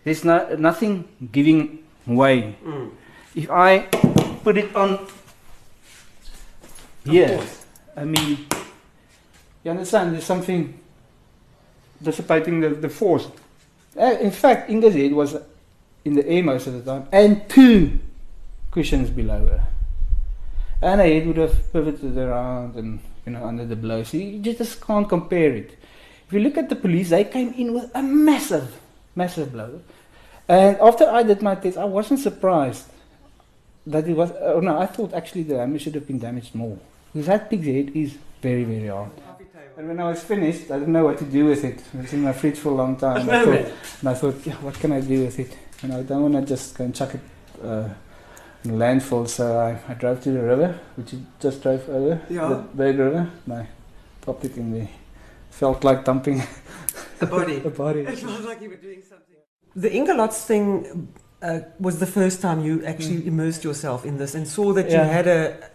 There's 0.04 0.24
no, 0.24 0.56
nothing 0.58 1.08
giving 1.32 1.84
way. 2.06 2.56
Mm. 2.64 2.92
If 3.36 3.50
I 3.50 3.80
put 4.44 4.58
it 4.58 4.76
on 4.76 5.08
here, 7.10 7.44
I 7.96 8.06
mean, 8.06 8.48
you 9.64 9.72
understand? 9.72 10.14
There's 10.14 10.26
something 10.26 10.80
dissipating 12.02 12.60
the, 12.60 12.70
the 12.70 12.90
force. 12.90 13.28
Uh, 14.00 14.18
in 14.20 14.32
fact, 14.32 14.70
Inge's 14.70 14.96
head 14.96 15.12
was 15.14 15.36
in 16.06 16.14
the 16.14 16.28
air 16.28 16.44
most 16.44 16.68
of 16.68 16.74
the 16.74 16.92
time, 16.92 17.08
and 17.12 17.50
two 17.50 18.00
cushions 18.72 19.10
below 19.10 19.46
her. 19.48 19.68
And 20.82 21.02
her 21.02 21.08
head 21.08 21.28
would 21.28 21.38
have 21.38 21.74
pivoted 21.74 22.18
around 22.18 22.76
and, 22.76 23.00
you 23.26 23.34
know, 23.34 23.44
under 23.44 23.66
the 23.66 23.76
blow. 23.76 24.04
So 24.04 24.18
you 24.18 24.40
just 24.40 24.80
can't 24.80 25.10
compare 25.10 25.54
it. 25.54 25.78
If 26.28 26.34
you 26.34 26.40
look 26.40 26.58
at 26.58 26.70
the 26.70 26.76
police, 26.76 27.10
they 27.10 27.26
came 27.26 27.54
in 27.54 27.74
with 27.74 27.92
a 27.94 28.02
massive, 28.02 28.80
massive 29.16 29.52
blow. 29.52 29.82
And 30.48 30.78
after 30.78 31.10
I 31.10 31.24
did 31.24 31.42
my 31.42 31.56
test, 31.56 31.78
I 31.78 31.86
wasn't 31.86 32.20
surprised 32.20 32.86
that 33.86 34.08
it 34.08 34.16
was. 34.16 34.32
Oh 34.40 34.60
no, 34.60 34.80
I 34.80 34.86
thought 34.86 35.14
actually 35.14 35.44
the 35.44 35.58
hammer 35.58 35.80
should 35.80 35.96
have 35.96 36.08
been 36.08 36.20
damaged 36.20 36.56
more. 36.56 36.78
Because 37.14 37.28
that 37.28 37.50
pig's 37.50 37.66
head 37.68 37.92
is 37.96 38.18
very, 38.42 38.64
very 38.64 38.88
hard. 38.88 39.12
And 39.78 39.88
when 39.88 40.00
I 40.00 40.10
was 40.10 40.22
finished, 40.22 40.70
I 40.72 40.80
didn't 40.80 40.92
know 40.94 41.06
what 41.06 41.18
to 41.20 41.26
do 41.26 41.46
with 41.46 41.64
it. 41.64 41.80
It 41.94 42.02
was 42.02 42.12
in 42.14 42.22
my 42.22 42.34
fridge 42.34 42.58
for 42.58 42.70
a 42.70 42.76
long 42.76 42.98
time. 42.98 43.30
I 43.30 43.46
thought, 43.46 43.72
and 44.02 44.10
I 44.10 44.14
thought, 44.14 44.46
yeah, 44.46 44.56
what 44.56 44.74
can 44.76 44.92
I 44.92 45.00
do 45.02 45.24
with 45.26 45.40
it? 45.40 45.58
And 45.82 45.94
I 45.94 46.04
don't 46.04 46.22
want 46.22 46.34
to 46.36 46.42
just 46.42 46.78
go 46.78 46.84
and 46.84 46.94
chuck 46.94 47.16
it 47.16 47.22
uh, 47.64 47.88
in 48.66 48.72
the 48.78 48.78
landfill. 48.86 49.28
So 49.28 49.58
I, 49.58 49.80
I 49.90 49.94
drove 49.94 50.22
to 50.24 50.32
the 50.32 50.42
river, 50.44 50.78
which 50.98 51.14
you 51.14 51.26
just 51.40 51.64
drove 51.64 51.88
over, 51.90 52.22
Yeah. 52.30 52.50
the 52.50 52.56
Berg 52.74 52.98
River, 53.00 53.32
and 53.46 53.54
I 53.54 53.68
popped 54.22 54.44
it 54.44 54.58
in 54.58 54.74
there. 54.74 54.90
Felt 55.50 55.84
like 55.86 56.04
dumping 56.04 56.44
The 57.20 57.26
body. 57.26 57.58
a 57.64 57.70
body. 57.70 58.02
It 58.02 58.20
felt 58.20 58.42
like 58.42 58.62
you 58.62 58.70
were 58.70 58.76
doing 58.76 59.02
something. 59.02 59.36
The 59.76 59.94
Inge 59.96 60.10
Lotz 60.10 60.44
thing 60.46 61.08
uh, 61.42 61.60
was 61.80 62.00
the 62.00 62.06
first 62.06 62.42
time 62.42 62.64
you 62.66 62.86
actually 62.86 63.26
immersed 63.28 63.64
yourself 63.64 64.06
in 64.06 64.18
this 64.18 64.36
and 64.36 64.46
saw 64.48 64.74
that 64.74 64.90
you 64.90 64.98
had 64.98 65.28
a 65.28 65.70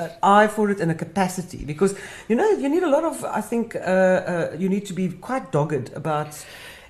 an 0.00 0.10
eye 0.22 0.48
for 0.48 0.70
it 0.70 0.80
and 0.80 0.90
a 0.90 0.94
capacity 0.94 1.64
because 1.72 1.92
you 2.28 2.36
know 2.38 2.48
you 2.62 2.68
need 2.68 2.82
a 2.82 2.92
lot 2.96 3.04
of 3.04 3.24
I 3.24 3.42
think 3.50 3.76
uh, 3.76 3.78
uh, 3.78 4.56
you 4.58 4.68
need 4.68 4.84
to 4.86 4.94
be 5.00 5.08
quite 5.28 5.52
dogged 5.52 5.92
about 5.94 6.32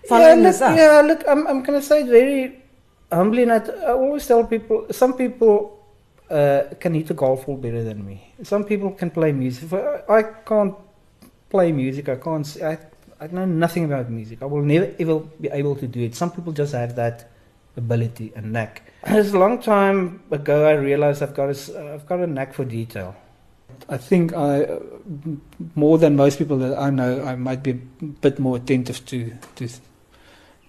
following 0.08 0.42
yeah, 0.42 0.50
this 0.50 0.60
look, 0.60 0.70
up. 0.70 0.76
yeah, 0.76 1.00
look, 1.00 1.24
I'm, 1.28 1.46
I'm 1.46 1.62
going 1.62 1.78
to 1.80 1.86
say 1.86 2.02
it 2.02 2.06
very 2.06 2.62
humbly, 3.12 3.42
and 3.42 3.52
I, 3.52 3.58
I 3.58 3.92
always 3.92 4.26
tell 4.26 4.44
people, 4.44 4.86
some 4.90 5.14
people 5.14 5.78
uh, 6.30 6.62
can 6.78 6.94
hit 6.94 7.10
a 7.10 7.14
golf 7.14 7.46
ball 7.46 7.56
better 7.56 7.82
than 7.82 8.04
me. 8.06 8.32
Some 8.42 8.64
people 8.64 8.92
can 8.92 9.10
play 9.10 9.32
music. 9.32 9.72
I, 9.72 10.02
I 10.08 10.22
can't 10.22 10.74
play 11.48 11.72
music. 11.72 12.08
I 12.08 12.16
can't. 12.16 12.46
I 12.62 13.26
know 13.26 13.44
nothing 13.44 13.84
about 13.84 14.08
music. 14.08 14.42
I 14.42 14.46
will 14.46 14.62
never 14.62 14.94
ever 14.98 15.20
be 15.20 15.48
able 15.48 15.76
to 15.76 15.86
do 15.86 16.00
it. 16.00 16.14
Some 16.14 16.30
people 16.30 16.52
just 16.52 16.72
have 16.72 16.96
that 16.96 17.30
ability 17.76 18.32
and 18.34 18.52
knack. 18.52 18.82
It's 19.06 19.32
a 19.32 19.38
long 19.38 19.60
time 19.62 20.22
ago 20.30 20.66
I 20.66 20.72
realized 20.72 21.22
I've 21.22 21.34
got 21.34 21.46
a, 21.46 21.50
s- 21.56 21.70
I've 21.74 22.06
got 22.06 22.20
a 22.20 22.26
knack 22.26 22.52
for 22.54 22.64
detail. 22.64 23.14
I 23.88 23.96
think 23.96 24.34
I, 24.34 24.64
uh, 24.64 24.78
more 25.74 25.96
than 25.98 26.16
most 26.16 26.38
people 26.38 26.58
that 26.58 26.78
I 26.78 26.90
know, 26.90 27.24
I 27.24 27.34
might 27.36 27.62
be 27.62 27.70
a 27.70 28.04
bit 28.20 28.38
more 28.38 28.56
attentive 28.56 29.04
to 29.06 29.32
to 29.56 29.68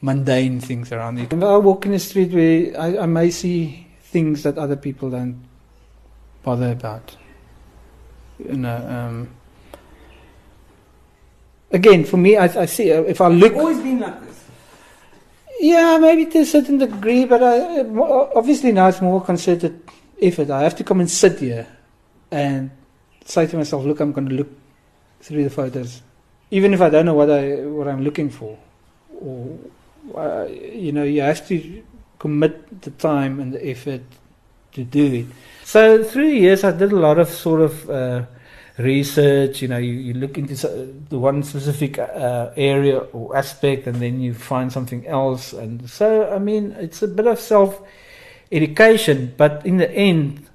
mundane 0.02 0.60
things 0.62 0.92
around 0.92 1.16
me. 1.16 1.26
When 1.26 1.44
I 1.44 1.58
walk 1.58 1.86
in 1.86 1.92
the 1.92 2.00
street, 2.00 2.32
where 2.32 2.80
I, 2.80 3.04
I 3.04 3.06
may 3.06 3.30
see 3.30 3.88
things 4.02 4.44
that 4.44 4.58
other 4.58 4.76
people 4.78 5.10
don't 5.10 5.44
bother 6.44 6.72
about. 6.72 7.18
You 8.40 8.58
know. 8.58 8.78
Um, 8.78 9.30
again, 11.72 12.06
for 12.06 12.18
me, 12.18 12.38
I, 12.38 12.46
I 12.62 12.66
see 12.66 12.92
uh, 12.94 13.02
if 13.04 13.20
I 13.20 13.28
look. 13.28 13.54
Always 13.54 13.80
been 13.82 14.00
like 14.00 14.22
this. 14.26 14.31
Yeah, 15.62 16.00
maybe 16.00 16.26
to 16.26 16.40
a 16.40 16.46
certain 16.46 16.80
degree, 16.80 17.26
but 17.26 17.44
I, 17.44 17.82
obviously 18.36 18.72
now 18.72 18.88
it's 18.88 19.00
more 19.00 19.22
concerted 19.22 19.80
effort. 20.20 20.50
I 20.50 20.64
have 20.64 20.76
to 20.78 20.84
come 20.84 21.02
and 21.02 21.10
sit 21.10 21.38
here 21.38 21.68
and 22.32 22.72
say 23.26 23.46
to 23.46 23.58
myself, 23.58 23.86
"Look, 23.86 24.00
I'm 24.00 24.12
going 24.12 24.28
to 24.30 24.34
look 24.34 24.50
through 25.22 25.44
the 25.44 25.52
photos, 25.52 26.02
even 26.50 26.74
if 26.74 26.82
I 26.82 26.90
don't 26.90 27.06
know 27.06 27.14
what 27.14 27.30
I 27.30 27.62
what 27.78 27.88
I'm 27.88 28.04
looking 28.04 28.32
for." 28.32 28.58
Or 29.22 29.60
uh, 30.18 30.48
you 30.48 30.94
know, 30.94 31.04
you 31.04 31.22
have 31.22 31.48
to 31.50 31.84
commit 32.18 32.82
the 32.82 32.90
time 32.90 33.40
and 33.40 33.54
the 33.54 33.64
effort 33.70 34.02
to 34.74 34.84
do 34.84 35.14
it. 35.14 35.28
So 35.64 36.04
through 36.04 36.32
the 36.32 36.40
years, 36.40 36.64
I 36.64 36.72
did 36.72 36.92
a 36.92 36.96
lot 36.96 37.20
of 37.20 37.30
sort 37.30 37.62
of 37.62 37.88
uh, 37.88 38.26
research. 38.78 39.62
You 39.62 39.68
know, 39.68 39.78
you, 39.78 39.94
you 39.94 40.14
look 40.14 40.38
into 40.38 40.56
the 41.10 41.20
one 41.20 41.44
specific 41.44 42.00
uh, 42.00 42.52
area 42.56 43.00
or 43.00 43.36
aspect, 43.36 43.88
and 43.88 43.98
then 43.98 44.22
you 44.22 44.34
find 44.34 44.72
something 44.72 45.06
else. 45.08 45.54
And 45.54 45.90
so, 45.90 46.32
I 46.34 46.40
mean, 46.40 46.76
it's 46.80 47.02
a 47.02 47.08
bit 47.08 47.28
of 47.28 47.40
self 47.40 47.82
education, 48.52 49.34
but 49.38 49.66
in 49.66 49.78
the 49.78 49.90
end, 49.92 50.48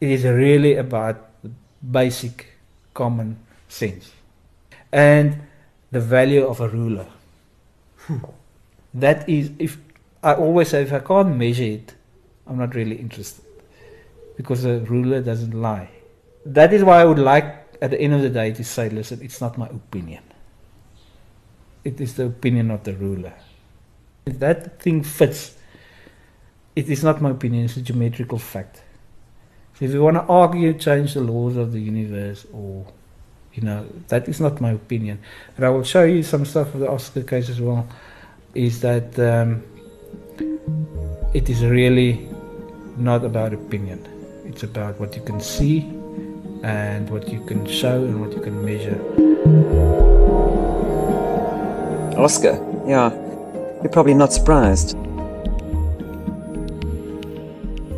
it 0.00 0.10
is 0.10 0.24
really 0.24 0.76
about 0.76 1.42
the 1.42 1.50
basic 1.90 2.54
common 2.94 3.38
sense 3.68 4.12
and 4.92 5.42
the 5.90 6.00
value 6.00 6.46
of 6.46 6.60
a 6.60 6.68
ruler. 6.68 7.06
that 8.94 9.28
is, 9.28 9.50
if 9.58 9.76
I 10.22 10.34
always 10.34 10.68
say, 10.68 10.82
if 10.82 10.92
I 10.92 11.00
can't 11.00 11.36
measure 11.36 11.64
it, 11.64 11.94
I'm 12.46 12.58
not 12.58 12.74
really 12.74 12.96
interested 12.96 13.44
because 14.36 14.64
a 14.64 14.78
ruler 14.80 15.20
doesn't 15.20 15.52
lie. 15.52 15.90
That 16.46 16.72
is 16.72 16.84
why 16.84 17.00
I 17.00 17.04
would 17.04 17.18
like, 17.18 17.78
at 17.80 17.90
the 17.90 18.00
end 18.00 18.14
of 18.14 18.22
the 18.22 18.30
day, 18.30 18.52
to 18.52 18.64
say, 18.64 18.88
listen, 18.90 19.20
it's 19.22 19.40
not 19.40 19.56
my 19.56 19.66
opinion. 19.66 20.22
It 21.84 22.00
is 22.00 22.14
the 22.14 22.26
opinion 22.26 22.70
of 22.70 22.84
the 22.84 22.92
ruler. 22.94 23.34
If 24.26 24.38
that 24.40 24.80
thing 24.80 25.02
fits, 25.02 25.54
it 26.76 26.88
is 26.88 27.02
not 27.02 27.22
my 27.22 27.30
opinion, 27.30 27.64
it's 27.64 27.76
a 27.76 27.82
geometrical 27.82 28.38
fact. 28.38 28.82
So 29.78 29.86
if 29.86 29.92
you 29.92 30.02
want 30.02 30.16
to 30.16 30.22
argue, 30.22 30.72
change 30.74 31.14
the 31.14 31.20
laws 31.20 31.56
of 31.56 31.72
the 31.72 31.80
universe, 31.80 32.46
or, 32.52 32.86
you 33.54 33.62
know, 33.62 33.86
that 34.08 34.28
is 34.28 34.40
not 34.40 34.60
my 34.60 34.72
opinion. 34.72 35.20
But 35.56 35.64
I 35.64 35.70
will 35.70 35.84
show 35.84 36.04
you 36.04 36.22
some 36.22 36.44
stuff 36.44 36.74
of 36.74 36.80
the 36.80 36.90
Oscar 36.90 37.22
case 37.22 37.48
as 37.48 37.60
well, 37.60 37.88
is 38.54 38.80
that 38.82 39.18
um, 39.18 39.62
it 41.32 41.48
is 41.48 41.64
really 41.64 42.28
not 42.96 43.24
about 43.24 43.52
opinion. 43.52 44.06
It's 44.44 44.62
about 44.62 45.00
what 45.00 45.16
you 45.16 45.22
can 45.22 45.40
see 45.40 45.90
and 46.64 47.10
what 47.10 47.28
you 47.28 47.40
can 47.44 47.66
show 47.66 48.02
and 48.04 48.20
what 48.20 48.32
you 48.32 48.40
can 48.40 48.64
measure. 48.64 48.98
Oscar, 52.16 52.54
yeah. 52.86 53.12
You're 53.82 53.90
probably 53.92 54.14
not 54.14 54.32
surprised. 54.32 54.90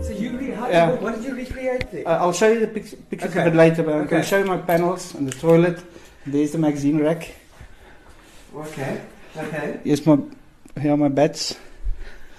So 0.02 0.10
you 0.18 0.36
re- 0.36 0.50
how, 0.50 0.68
Yeah. 0.68 0.90
what 0.98 1.14
did 1.14 1.24
you 1.24 1.34
recreate 1.36 1.90
there? 1.92 2.08
Uh, 2.08 2.18
I'll 2.18 2.32
show 2.32 2.48
you 2.50 2.58
the 2.60 2.66
pic- 2.66 3.08
pictures 3.10 3.30
Okay. 3.30 3.42
a 3.42 3.44
bit 3.44 3.54
later, 3.54 3.82
but 3.84 3.94
I'm 3.94 4.00
Okay. 4.00 4.10
going 4.10 4.22
to 4.22 4.28
show 4.28 4.38
you 4.38 4.46
my 4.46 4.58
panels 4.58 5.14
and 5.14 5.28
the 5.28 5.36
toilet. 5.38 5.78
There's 6.26 6.50
the 6.52 6.58
magazine 6.58 6.98
rack. 6.98 7.34
okay. 8.56 9.00
Okay. 9.36 9.78
Here's 9.84 10.04
my 10.06 10.18
here 10.80 10.92
are 10.92 10.96
my 10.96 11.08
beds. 11.08 11.54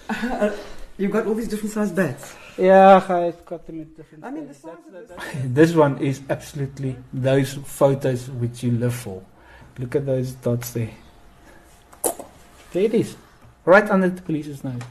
You've 0.98 1.12
got 1.12 1.25
all 1.27 1.36
these 1.36 1.48
different 1.48 1.72
sized 1.74 1.96
beds. 1.96 2.36
Yeah, 2.57 2.95
I've 3.07 3.45
got 3.45 3.65
them 3.67 3.81
in 3.81 3.93
different. 3.93 4.23
I 4.23 4.31
mean, 4.31 4.47
the 4.47 4.53
size 4.53 4.73
That's- 4.91 5.11
of 5.11 5.53
this. 5.53 5.69
This 5.69 5.75
one 5.75 5.97
is 5.99 6.21
absolutely 6.29 6.95
those 7.13 7.53
photos 7.53 8.29
which 8.29 8.63
you 8.63 8.71
live 8.71 8.95
for. 8.95 9.21
Look 9.77 9.95
at 9.95 10.05
those 10.05 10.31
dots 10.31 10.71
there. 10.71 10.89
There 12.73 12.83
it 12.83 12.93
is. 12.93 13.15
Right 13.65 13.87
under 13.89 14.09
the 14.09 14.21
police's 14.21 14.63
nose. 14.63 14.81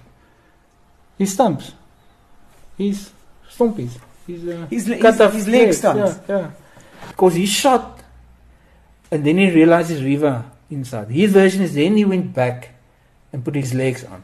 He 1.18 1.26
stumps. 1.26 1.72
He's 2.78 3.10
stompies. 3.50 3.98
He's 4.26 4.46
uh, 4.46 4.66
His, 4.70 4.88
le- 4.88 4.98
cut 4.98 5.14
his, 5.14 5.20
off 5.20 5.32
his 5.32 5.48
leg 5.48 5.66
legs, 5.66 5.78
stumps. 5.78 6.20
Yeah, 6.28 6.38
yeah. 6.38 6.50
Because 7.08 7.34
he 7.34 7.46
shot 7.46 8.00
and 9.10 9.24
then 9.24 9.38
he 9.38 9.50
realizes 9.50 10.00
Reeva 10.02 10.44
inside. 10.70 11.08
His 11.08 11.32
version 11.32 11.62
is 11.62 11.74
then 11.74 11.96
he 11.96 12.04
went 12.04 12.34
back 12.34 12.74
and 13.32 13.44
put 13.44 13.54
his 13.54 13.72
legs 13.74 14.04
on. 14.04 14.22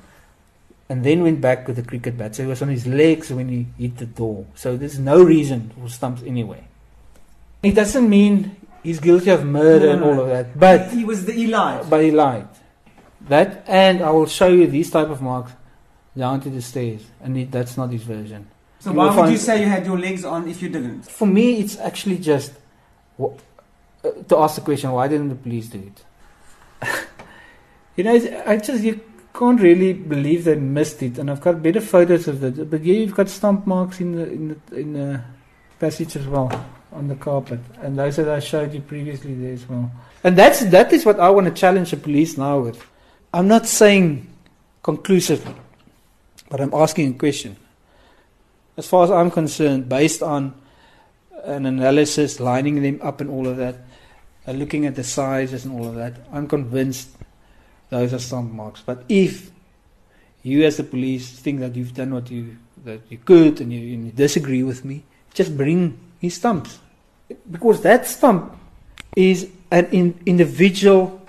And 0.88 1.04
then 1.04 1.22
went 1.22 1.40
back 1.40 1.66
with 1.66 1.76
the 1.76 1.82
cricket 1.82 2.18
bat. 2.18 2.34
So 2.36 2.42
he 2.42 2.48
was 2.48 2.60
on 2.60 2.68
his 2.68 2.86
legs 2.86 3.30
when 3.32 3.48
he 3.48 3.66
hit 3.78 3.96
the 3.96 4.06
door. 4.06 4.44
So 4.54 4.76
there's 4.76 4.98
no 4.98 5.22
reason 5.22 5.70
for 5.80 5.88
stumps 5.88 6.22
anyway. 6.22 6.64
It 7.62 7.74
doesn't 7.74 8.08
mean 8.10 8.56
he's 8.82 9.00
guilty 9.00 9.30
of 9.30 9.44
murder 9.44 9.86
No, 9.86 9.92
and 9.92 10.04
all 10.04 10.20
of 10.20 10.28
that. 10.28 10.58
But 10.58 10.90
he 10.90 11.04
was 11.04 11.24
the 11.24 11.32
he 11.32 11.46
lied. 11.46 11.88
but 11.88 12.02
he 12.02 12.10
lied. 12.10 12.48
That 13.28 13.64
and 13.68 14.02
I 14.02 14.10
will 14.10 14.26
show 14.26 14.48
you 14.48 14.66
these 14.66 14.90
type 14.90 15.08
of 15.08 15.22
marks 15.22 15.52
down 16.18 16.40
to 16.42 16.50
the 16.50 16.60
stairs, 16.60 17.02
and 17.22 17.38
it, 17.38 17.50
that's 17.52 17.76
not 17.76 17.90
his 17.90 18.02
version. 18.02 18.48
So 18.80 18.90
You 18.90 18.96
why 18.96 19.16
would 19.16 19.30
you 19.30 19.38
say 19.38 19.60
you 19.60 19.68
had 19.68 19.86
your 19.86 19.98
legs 19.98 20.24
on 20.24 20.48
if 20.48 20.60
you 20.60 20.68
didn't? 20.68 21.02
For 21.08 21.24
me, 21.26 21.60
it's 21.60 21.78
actually 21.78 22.18
just 22.18 22.52
wh- 23.18 23.32
uh, 24.04 24.10
to 24.28 24.36
ask 24.38 24.56
the 24.56 24.60
question: 24.62 24.90
Why 24.90 25.06
didn't 25.08 25.28
the 25.28 25.36
police 25.36 25.68
do 25.68 25.78
it? 25.90 26.04
you 27.96 28.04
know, 28.04 28.42
I 28.44 28.56
just 28.56 28.82
you 28.82 29.00
can't 29.34 29.60
really 29.60 29.92
believe 29.92 30.44
they 30.44 30.56
missed 30.56 31.02
it, 31.02 31.18
and 31.18 31.30
I've 31.30 31.40
got 31.40 31.62
better 31.62 31.80
photos 31.80 32.28
of 32.28 32.44
it. 32.44 32.70
But 32.70 32.84
yeah, 32.84 32.94
you've 32.94 33.14
got 33.14 33.28
stump 33.28 33.66
marks 33.66 34.00
in 34.00 34.12
the 34.12 34.30
in 34.30 34.48
the 34.48 34.76
in 34.76 34.92
the 34.92 35.22
passage 35.78 36.16
as 36.16 36.26
well 36.26 36.50
on 36.92 37.08
the 37.08 37.14
carpet, 37.14 37.60
and 37.80 37.98
those 37.98 38.16
that 38.16 38.28
I 38.28 38.40
showed 38.40 38.74
you 38.74 38.80
previously 38.80 39.34
there 39.34 39.54
as 39.54 39.68
well. 39.68 39.90
And 40.22 40.36
that's 40.36 40.60
that 40.66 40.92
is 40.92 41.06
what 41.06 41.18
I 41.18 41.30
want 41.30 41.46
to 41.46 41.52
challenge 41.52 41.90
the 41.90 41.96
police 41.96 42.36
now 42.36 42.60
with. 42.60 42.84
I'm 43.32 43.48
not 43.48 43.66
saying 43.66 44.28
conclusively, 44.82 45.54
but 46.50 46.60
I'm 46.60 46.74
asking 46.74 47.14
a 47.14 47.18
question. 47.18 47.56
As 48.76 48.86
far 48.86 49.04
as 49.04 49.10
I'm 49.10 49.30
concerned, 49.30 49.88
based 49.88 50.22
on 50.22 50.54
an 51.44 51.66
analysis, 51.66 52.40
lining 52.40 52.82
them 52.82 53.00
up 53.02 53.20
and 53.20 53.30
all 53.30 53.46
of 53.46 53.56
that, 53.56 53.76
looking 54.46 54.86
at 54.86 54.94
the 54.94 55.04
sizes 55.04 55.64
and 55.64 55.78
all 55.78 55.88
of 55.88 55.94
that, 55.94 56.14
I'm 56.32 56.46
convinced 56.46 57.10
those 57.92 58.14
are 58.14 58.18
stump 58.18 58.50
marks. 58.52 58.80
But 58.80 59.04
if 59.08 59.50
you, 60.42 60.64
as 60.64 60.78
the 60.78 60.84
police, 60.84 61.30
think 61.38 61.60
that 61.60 61.76
you've 61.76 61.92
done 61.94 62.14
what 62.14 62.30
you 62.30 62.56
that 62.84 63.00
you 63.10 63.18
could 63.18 63.60
and 63.60 63.72
you, 63.72 63.94
and 63.94 64.06
you 64.06 64.12
disagree 64.12 64.62
with 64.64 64.84
me, 64.84 65.04
just 65.34 65.56
bring 65.56 65.98
his 66.18 66.34
stumps, 66.34 66.80
because 67.50 67.82
that 67.82 68.06
stump 68.08 68.56
is 69.14 69.48
an 69.70 69.86
in, 69.92 70.18
individual 70.26 71.20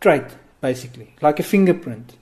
trait, 0.00 0.24
basically, 0.60 1.14
like 1.20 1.38
a 1.38 1.42
fingerprint. 1.44 2.16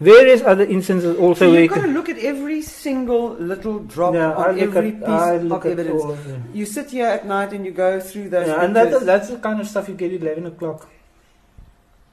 Various 0.00 0.42
other 0.42 0.62
instances 0.64 1.16
also 1.18 1.46
So 1.50 1.52
you've 1.58 1.70
got 1.70 1.82
to 1.82 1.88
look 1.88 2.08
at 2.08 2.18
every 2.18 2.62
single 2.62 3.34
little 3.34 3.80
drop 3.80 4.14
Yeah, 4.14 4.32
on 4.34 4.58
every 4.60 4.90
at- 4.90 5.00
piece 5.00 5.52
of 5.52 5.66
evidence. 5.66 6.02
all. 6.02 6.16
You 6.54 6.66
sit 6.66 6.90
here 6.90 7.06
at 7.06 7.26
night 7.26 7.52
and 7.52 7.64
you 7.66 7.72
go 7.72 7.98
through 7.98 8.28
those 8.28 8.46
Yeah, 8.46 8.62
and 8.64 8.76
that, 8.76 9.00
that's 9.04 9.28
the 9.28 9.38
kind 9.38 9.60
of 9.60 9.66
stuff 9.66 9.88
you 9.88 9.94
get 9.96 10.12
at 10.12 10.22
11 10.22 10.46
o'clock. 10.46 10.88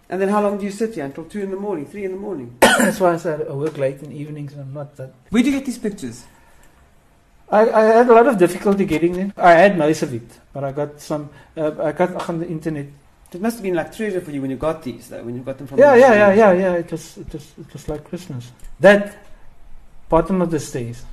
And 0.09 0.21
then 0.21 0.29
how 0.29 0.41
long 0.41 0.57
do 0.57 0.65
you 0.65 0.71
sit 0.71 0.95
here? 0.95 1.05
Until 1.05 1.25
2 1.25 1.41
in 1.41 1.51
the 1.51 1.57
morning, 1.57 1.85
3 1.85 2.05
in 2.05 2.11
the 2.11 2.17
morning? 2.17 2.57
That's 2.61 2.99
why 2.99 3.13
I 3.13 3.17
said 3.17 3.47
I 3.47 3.53
work 3.53 3.77
late 3.77 4.01
in 4.03 4.11
evenings 4.11 4.53
and 4.53 4.61
I'm 4.61 4.73
not 4.73 4.95
that. 4.97 5.13
Where 5.29 5.41
do 5.41 5.49
you 5.49 5.57
get 5.57 5.65
these 5.65 5.79
pictures? 5.79 6.25
I, 7.49 7.69
I 7.69 7.81
had 7.83 8.09
a 8.09 8.13
lot 8.13 8.27
of 8.27 8.37
difficulty 8.37 8.85
getting 8.85 9.13
them. 9.13 9.33
I 9.37 9.51
had 9.51 9.77
most 9.77 10.01
of 10.01 10.13
it, 10.13 10.27
but 10.51 10.63
I 10.63 10.71
got 10.71 10.99
some. 10.99 11.29
Uh, 11.55 11.71
I 11.81 11.91
got 11.91 12.27
on 12.29 12.39
the 12.39 12.47
internet. 12.47 12.87
It 13.33 13.41
must 13.41 13.57
have 13.57 13.63
been 13.63 13.75
like 13.75 13.95
treasure 13.95 14.21
for 14.21 14.31
you 14.31 14.41
when 14.41 14.49
you 14.49 14.57
got 14.57 14.81
these, 14.81 15.09
though, 15.09 15.21
when 15.23 15.35
you 15.35 15.41
got 15.41 15.57
them 15.57 15.67
from 15.67 15.77
Yeah, 15.77 15.93
the 15.93 15.99
yeah, 15.99 16.13
yeah, 16.13 16.33
yeah, 16.33 16.53
yeah. 16.53 16.73
It 16.75 16.91
was, 16.91 17.17
it 17.17 17.31
was, 17.33 17.53
it 17.59 17.73
was 17.73 17.89
like 17.89 18.03
Christmas. 18.05 18.51
That 18.79 19.17
bottom 20.09 20.41
of 20.41 20.51
the 20.51 20.59
stairs. 20.59 21.03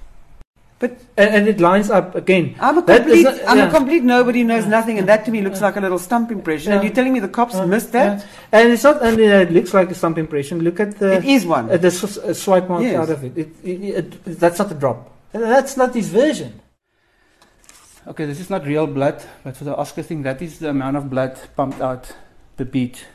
But- 0.83 0.99
and, 1.17 1.31
and 1.37 1.49
it 1.49 1.61
lines 1.61 1.91
up 1.91 2.17
again. 2.17 2.57
I'm 2.59 2.79
a 2.79 2.83
complete, 2.83 3.19
is 3.19 3.25
not- 3.25 3.39
I'm 3.47 3.69
a 3.69 3.71
complete 3.71 4.03
nobody 4.03 4.43
knows 4.43 4.65
Yeah. 4.65 4.71
nothing, 4.79 4.99
and 4.99 5.07
that 5.09 5.25
to 5.27 5.31
me 5.31 5.41
looks 5.41 5.61
like 5.63 5.77
a 5.77 5.81
little 5.81 5.99
stump 6.09 6.33
impression. 6.33 6.73
And 6.73 6.83
you're 6.83 6.93
telling 6.99 7.13
me 7.13 7.21
the 7.21 7.29
cops 7.29 7.55
Uh, 7.55 7.67
missed 7.69 7.93
that? 7.93 8.19
yeah. 8.19 8.59
And 8.59 8.73
it's 8.73 8.83
not 8.83 9.01
only 9.01 9.29
that 9.29 9.43
it 9.47 9.53
looks 9.53 9.73
like 9.73 9.89
a 9.93 9.95
stump 9.95 10.19
impression. 10.19 10.59
Look 10.69 10.81
at 10.81 10.99
the 10.99 11.13
It 11.19 11.25
is 11.25 11.47
one. 11.47 11.71
uh, 11.71 11.77
the 11.77 11.91
swipe 12.35 12.69
marks 12.69 12.85
Yes. 12.85 12.97
out 13.01 13.11
of 13.11 13.23
it. 13.23 13.39
It, 13.39 13.49
it, 13.63 13.81
it. 14.27 14.41
That's 14.41 14.59
not 14.59 14.73
a 14.73 14.75
drop. 14.75 14.99
That's 15.33 15.77
not 15.77 15.95
his 15.95 16.09
version. 16.09 16.53
okay, 18.09 18.27
this 18.27 18.41
is 18.41 18.51
not 18.51 18.67
real 18.67 18.89
blood, 18.89 19.23
but 19.45 19.57
for 19.57 19.63
the 19.65 19.77
Oscar 19.77 20.03
thing, 20.03 20.23
that 20.25 20.43
is 20.43 20.59
the 20.59 20.71
amount 20.71 20.97
of 20.97 21.09
blood 21.09 21.39
pumped 21.57 21.81
out 21.81 22.13
the 22.57 22.65
beat. 22.65 23.07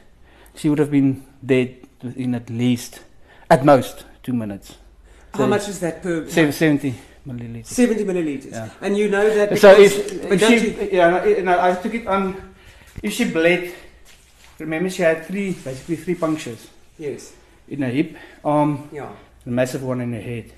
She 0.55 0.69
would 0.69 0.79
have 0.79 0.89
been 0.91 1.23
dead 1.45 1.75
within 2.01 2.33
at 2.33 2.49
least, 2.49 3.01
at 3.49 3.65
most, 3.65 4.05
two 4.23 4.33
minutes. 4.33 4.75
How 5.33 5.45
much 5.47 5.67
is 5.67 5.79
that 5.81 6.01
per? 6.01 6.27
Seven- 6.29 6.53
70 6.53 6.95
milliliters. 7.27 7.65
70 7.65 8.03
milliliters. 8.05 8.51
Yeah. 8.51 8.69
And 8.81 8.97
you 8.97 9.09
know 9.09 9.27
that 9.29 9.57
So 9.59 9.71
if, 9.71 10.23
but 10.23 10.41
if 10.41 10.47
she, 10.47 10.69
you, 10.69 10.89
yeah, 10.91 11.09
no, 11.09 11.51
no, 11.51 11.59
I 11.59 11.75
took 11.75 11.93
it 11.93 12.07
on. 12.07 12.55
If 13.03 13.13
she 13.13 13.29
bled, 13.29 13.73
remember 14.57 14.89
she 14.89 15.03
had 15.03 15.25
three, 15.25 15.51
basically 15.53 15.97
three 15.97 16.15
punctures 16.15 16.67
yes, 16.97 17.33
in 17.67 17.81
her 17.81 17.89
hip, 17.89 18.15
arm, 18.43 18.89
yeah. 18.91 19.11
a 19.45 19.49
massive 19.49 19.83
one 19.83 20.01
in 20.01 20.13
her 20.13 20.21
head. 20.21 20.51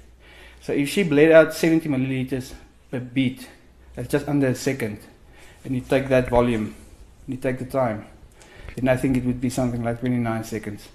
So 0.61 0.73
if 0.73 0.89
she 0.89 1.03
bled 1.03 1.31
out 1.31 1.53
70 1.53 1.89
milliliters 1.89 2.53
per 2.91 2.99
beat, 2.99 3.47
that's 3.95 4.07
just 4.07 4.27
under 4.27 4.47
a 4.47 4.55
second, 4.55 4.99
and 5.63 5.75
you 5.75 5.81
take 5.81 6.07
that 6.09 6.29
volume, 6.29 6.75
and 7.25 7.35
you 7.35 7.38
take 7.38 7.59
the 7.59 7.65
time, 7.65 8.05
then 8.75 8.88
I 8.88 8.95
think 8.95 9.17
it 9.17 9.25
would 9.25 9.41
be 9.41 9.49
something 9.49 9.83
like 9.83 9.99
29 9.99 10.43
seconds. 10.43 10.88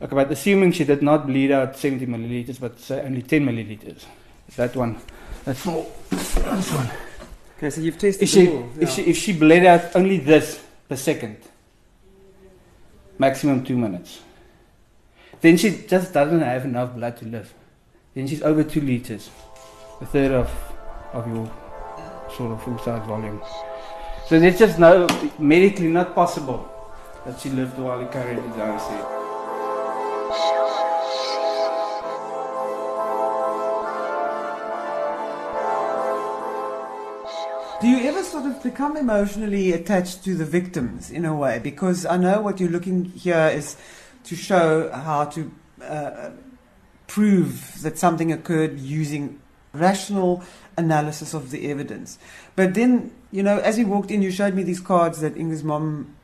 Okay, 0.00 0.14
but 0.14 0.30
assuming 0.30 0.72
she 0.72 0.84
did 0.84 1.02
not 1.02 1.26
bleed 1.26 1.50
out 1.50 1.76
70 1.76 2.06
milliliters, 2.06 2.58
but 2.58 2.80
say 2.80 3.02
only 3.02 3.22
10 3.22 3.44
milliliters, 3.44 4.04
that 4.56 4.76
one, 4.76 5.00
that's 5.44 5.60
small. 5.60 5.90
Oh, 6.12 6.56
this 6.56 6.72
one. 6.72 6.90
Okay, 7.56 7.70
so 7.70 7.80
you've 7.80 7.98
tested 7.98 8.22
If 8.22 8.28
she, 8.30 8.46
them 8.46 8.56
all, 8.56 8.70
if 8.80 8.90
she 8.90 9.02
if 9.02 9.16
she 9.16 9.32
bled 9.32 9.66
out 9.66 9.94
only 9.94 10.18
this 10.18 10.62
per 10.88 10.96
second, 10.96 11.36
maximum 13.18 13.64
two 13.64 13.76
minutes, 13.76 14.20
then 15.40 15.56
she 15.56 15.84
just 15.86 16.12
doesn't 16.12 16.40
have 16.40 16.64
enough 16.64 16.94
blood 16.94 17.16
to 17.18 17.26
live. 17.26 17.52
Then 18.14 18.26
she's 18.26 18.42
over 18.42 18.64
two 18.64 18.80
liters, 18.80 19.30
a 20.00 20.06
third 20.06 20.32
of 20.32 20.50
of 21.12 21.26
your 21.28 21.50
sort 22.36 22.52
of 22.52 22.62
full 22.62 22.78
size 22.78 23.06
volume. 23.06 23.42
So 24.26 24.38
there's 24.38 24.58
just 24.58 24.78
no 24.78 25.06
medically 25.38 25.88
not 25.88 26.14
possible 26.14 26.68
that 27.26 27.40
she 27.40 27.50
lived 27.50 27.78
while 27.78 28.00
he 28.00 28.06
carried 28.06 28.38
his 28.38 28.56
IC. 28.56 29.20
Do 37.80 37.88
you 37.88 38.06
ever 38.10 38.22
sort 38.22 38.44
of 38.44 38.62
become 38.62 38.98
emotionally 38.98 39.72
attached 39.72 40.22
to 40.24 40.34
the 40.34 40.44
victims 40.44 41.10
in 41.10 41.24
a 41.24 41.34
way? 41.34 41.60
Because 41.60 42.04
I 42.04 42.18
know 42.18 42.42
what 42.42 42.60
you're 42.60 42.68
looking 42.68 43.06
here 43.06 43.48
is 43.48 43.74
to 44.24 44.36
show 44.36 44.92
how 44.92 45.24
to 45.24 45.50
uh, 45.82 46.30
prove 47.06 47.80
that 47.80 47.98
something 47.98 48.32
occurred 48.32 48.78
using 48.78 49.40
rational 49.72 50.42
analysis 50.76 51.32
of 51.32 51.50
the 51.50 51.70
evidence. 51.70 52.18
But 52.54 52.74
then, 52.74 53.12
you 53.30 53.42
know, 53.42 53.58
as 53.60 53.78
we 53.78 53.84
walked 53.84 54.10
in, 54.10 54.20
you 54.20 54.30
showed 54.30 54.52
me 54.52 54.62
these 54.62 54.80
cards 54.80 55.22
that 55.22 55.36
Ingrid's 55.36 55.64
mom 55.64 56.14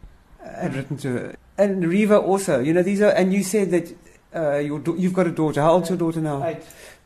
uh, 0.44 0.60
had 0.60 0.74
written 0.74 0.98
to 0.98 1.08
her. 1.08 1.36
And 1.56 1.84
Reeva 1.84 2.22
also, 2.22 2.60
you 2.60 2.74
know, 2.74 2.82
these 2.82 3.00
are, 3.00 3.12
and 3.12 3.32
you 3.32 3.42
said 3.42 3.70
that 3.70 3.96
uh, 4.34 4.58
your 4.58 4.82
you've 4.98 5.14
got 5.14 5.26
a 5.26 5.32
daughter. 5.32 5.62
How 5.62 5.72
old's 5.72 5.88
your 5.88 5.96
daughter 5.96 6.20
now? 6.20 6.44
Eight. 6.44 6.58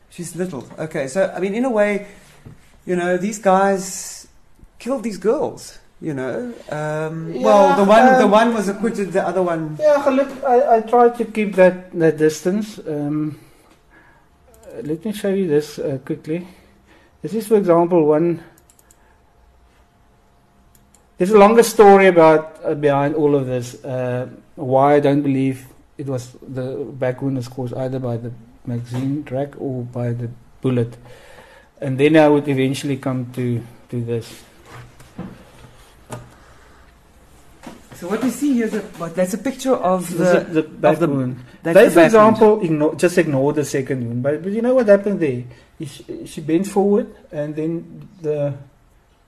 She's 0.09 0.35
little. 0.35 0.67
Okay, 0.77 1.07
so 1.07 1.33
I 1.33 1.39
mean, 1.39 1.55
in 1.55 1.63
a 1.63 1.69
way, 1.69 2.07
you 2.85 2.97
know, 2.97 3.15
these 3.15 3.39
guys 3.39 4.27
killed 4.81 5.03
these 5.03 5.17
girls. 5.17 5.77
You 6.01 6.15
know, 6.15 6.51
um, 6.69 7.31
well, 7.45 7.77
the 7.77 7.85
one 7.85 8.05
the 8.17 8.25
um, 8.25 8.31
one 8.31 8.53
was 8.55 8.67
acquitted, 8.67 9.13
the 9.13 9.21
other 9.21 9.43
one. 9.43 9.77
Yeah, 9.79 10.03
look, 10.09 10.43
I, 10.43 10.77
I 10.77 10.81
try 10.81 11.09
to 11.09 11.25
keep 11.25 11.53
that, 11.61 11.91
that 11.91 12.17
distance. 12.17 12.79
Um, 12.79 13.39
let 14.81 15.05
me 15.05 15.13
show 15.13 15.29
you 15.29 15.47
this 15.47 15.77
uh, 15.77 15.99
quickly. 16.03 16.47
This 17.21 17.35
is, 17.35 17.47
for 17.47 17.55
example, 17.55 18.03
one. 18.03 18.43
There's 21.19 21.29
a 21.29 21.37
longer 21.37 21.61
story 21.61 22.07
about 22.07 22.59
uh, 22.65 22.73
behind 22.73 23.13
all 23.13 23.35
of 23.35 23.45
this. 23.45 23.85
Uh, 23.85 24.27
why 24.55 24.95
I 24.95 24.99
don't 24.99 25.21
believe 25.21 25.67
it 25.99 26.07
was 26.07 26.35
the 26.41 26.77
back 26.97 27.21
wound 27.21 27.37
was 27.37 27.47
caused 27.47 27.75
either 27.75 27.99
by 27.99 28.17
the 28.17 28.31
magazine 28.65 29.23
track 29.23 29.53
or 29.61 29.83
by 29.83 30.13
the 30.13 30.31
bullet, 30.61 30.97
and 31.79 31.99
then 31.99 32.17
I 32.17 32.27
would 32.27 32.47
eventually 32.47 32.97
come 32.97 33.31
to 33.33 33.61
to 33.89 34.01
this. 34.01 34.45
So 38.01 38.07
what 38.09 38.23
we 38.23 38.31
see 38.31 38.53
here 38.55 38.65
is 38.65 38.73
a, 38.73 38.79
what, 38.97 39.13
that's 39.15 39.35
a 39.35 39.37
picture 39.37 39.75
of 39.75 40.09
This 40.09 40.17
the. 40.17 40.47
is 40.47 40.53
the 40.55 40.63
back 40.63 40.97
the- 40.97 41.07
wound. 41.07 41.37
That's 41.61 41.75
they, 41.77 41.85
the 41.85 41.91
for 41.91 42.01
example, 42.03 42.59
ignore, 42.65 42.95
just 42.95 43.15
ignore 43.19 43.53
the 43.53 43.63
second 43.63 44.07
wound. 44.07 44.23
But, 44.23 44.41
but 44.41 44.51
you 44.51 44.63
know 44.63 44.73
what 44.73 44.87
happened 44.87 45.19
there? 45.19 45.43
She, 45.85 46.25
she 46.25 46.41
bent 46.41 46.65
forward, 46.65 47.13
and 47.31 47.55
then 47.55 48.09
the 48.19 48.55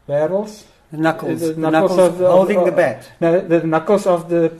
barrels, 0.08 0.66
The 0.92 0.98
knuckles, 0.98 1.42
the 1.42 1.54
the 1.54 1.62
knuckles 1.62 1.92
knuckles, 1.92 2.00
of 2.00 2.18
the- 2.18 2.32
holding 2.32 2.58
of- 2.58 2.66
the 2.66 2.72
bat. 2.72 3.12
no, 3.22 3.40
the 3.42 3.62
knuckles 3.62 4.08
of 4.08 4.28
the 4.28 4.52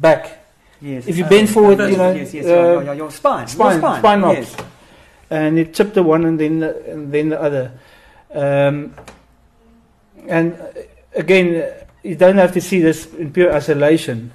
back, 0.00 0.38
Yes. 0.80 1.06
if 1.06 1.18
you 1.18 1.26
bend 1.26 1.50
forward, 1.50 1.78
you 1.80 1.98
know, 1.98 2.12
yes, 2.12 2.32
yes, 2.32 2.46
uh, 2.46 2.48
your, 2.48 2.64
your, 2.72 2.82
your, 2.84 2.94
your 2.94 3.10
spine, 3.10 3.46
spine, 3.46 3.72
your 3.72 3.80
spine, 3.80 4.00
spine 4.00 4.20
knobs. 4.22 4.36
yes. 4.38 4.56
and 5.28 5.58
it 5.58 5.74
chipped 5.74 5.92
the 5.92 6.02
one, 6.02 6.24
and 6.24 6.40
then 6.40 6.60
the, 6.60 6.92
and 6.92 7.12
then 7.12 7.28
the 7.28 7.38
other. 7.42 7.72
Um, 8.32 8.94
and 10.26 10.54
uh, 10.54 10.66
again, 11.14 11.74
you 12.02 12.14
don't 12.14 12.38
have 12.38 12.52
to 12.52 12.60
see 12.60 12.80
this 12.80 13.12
in 13.14 13.32
pure 13.32 13.52
isolation. 13.52 14.32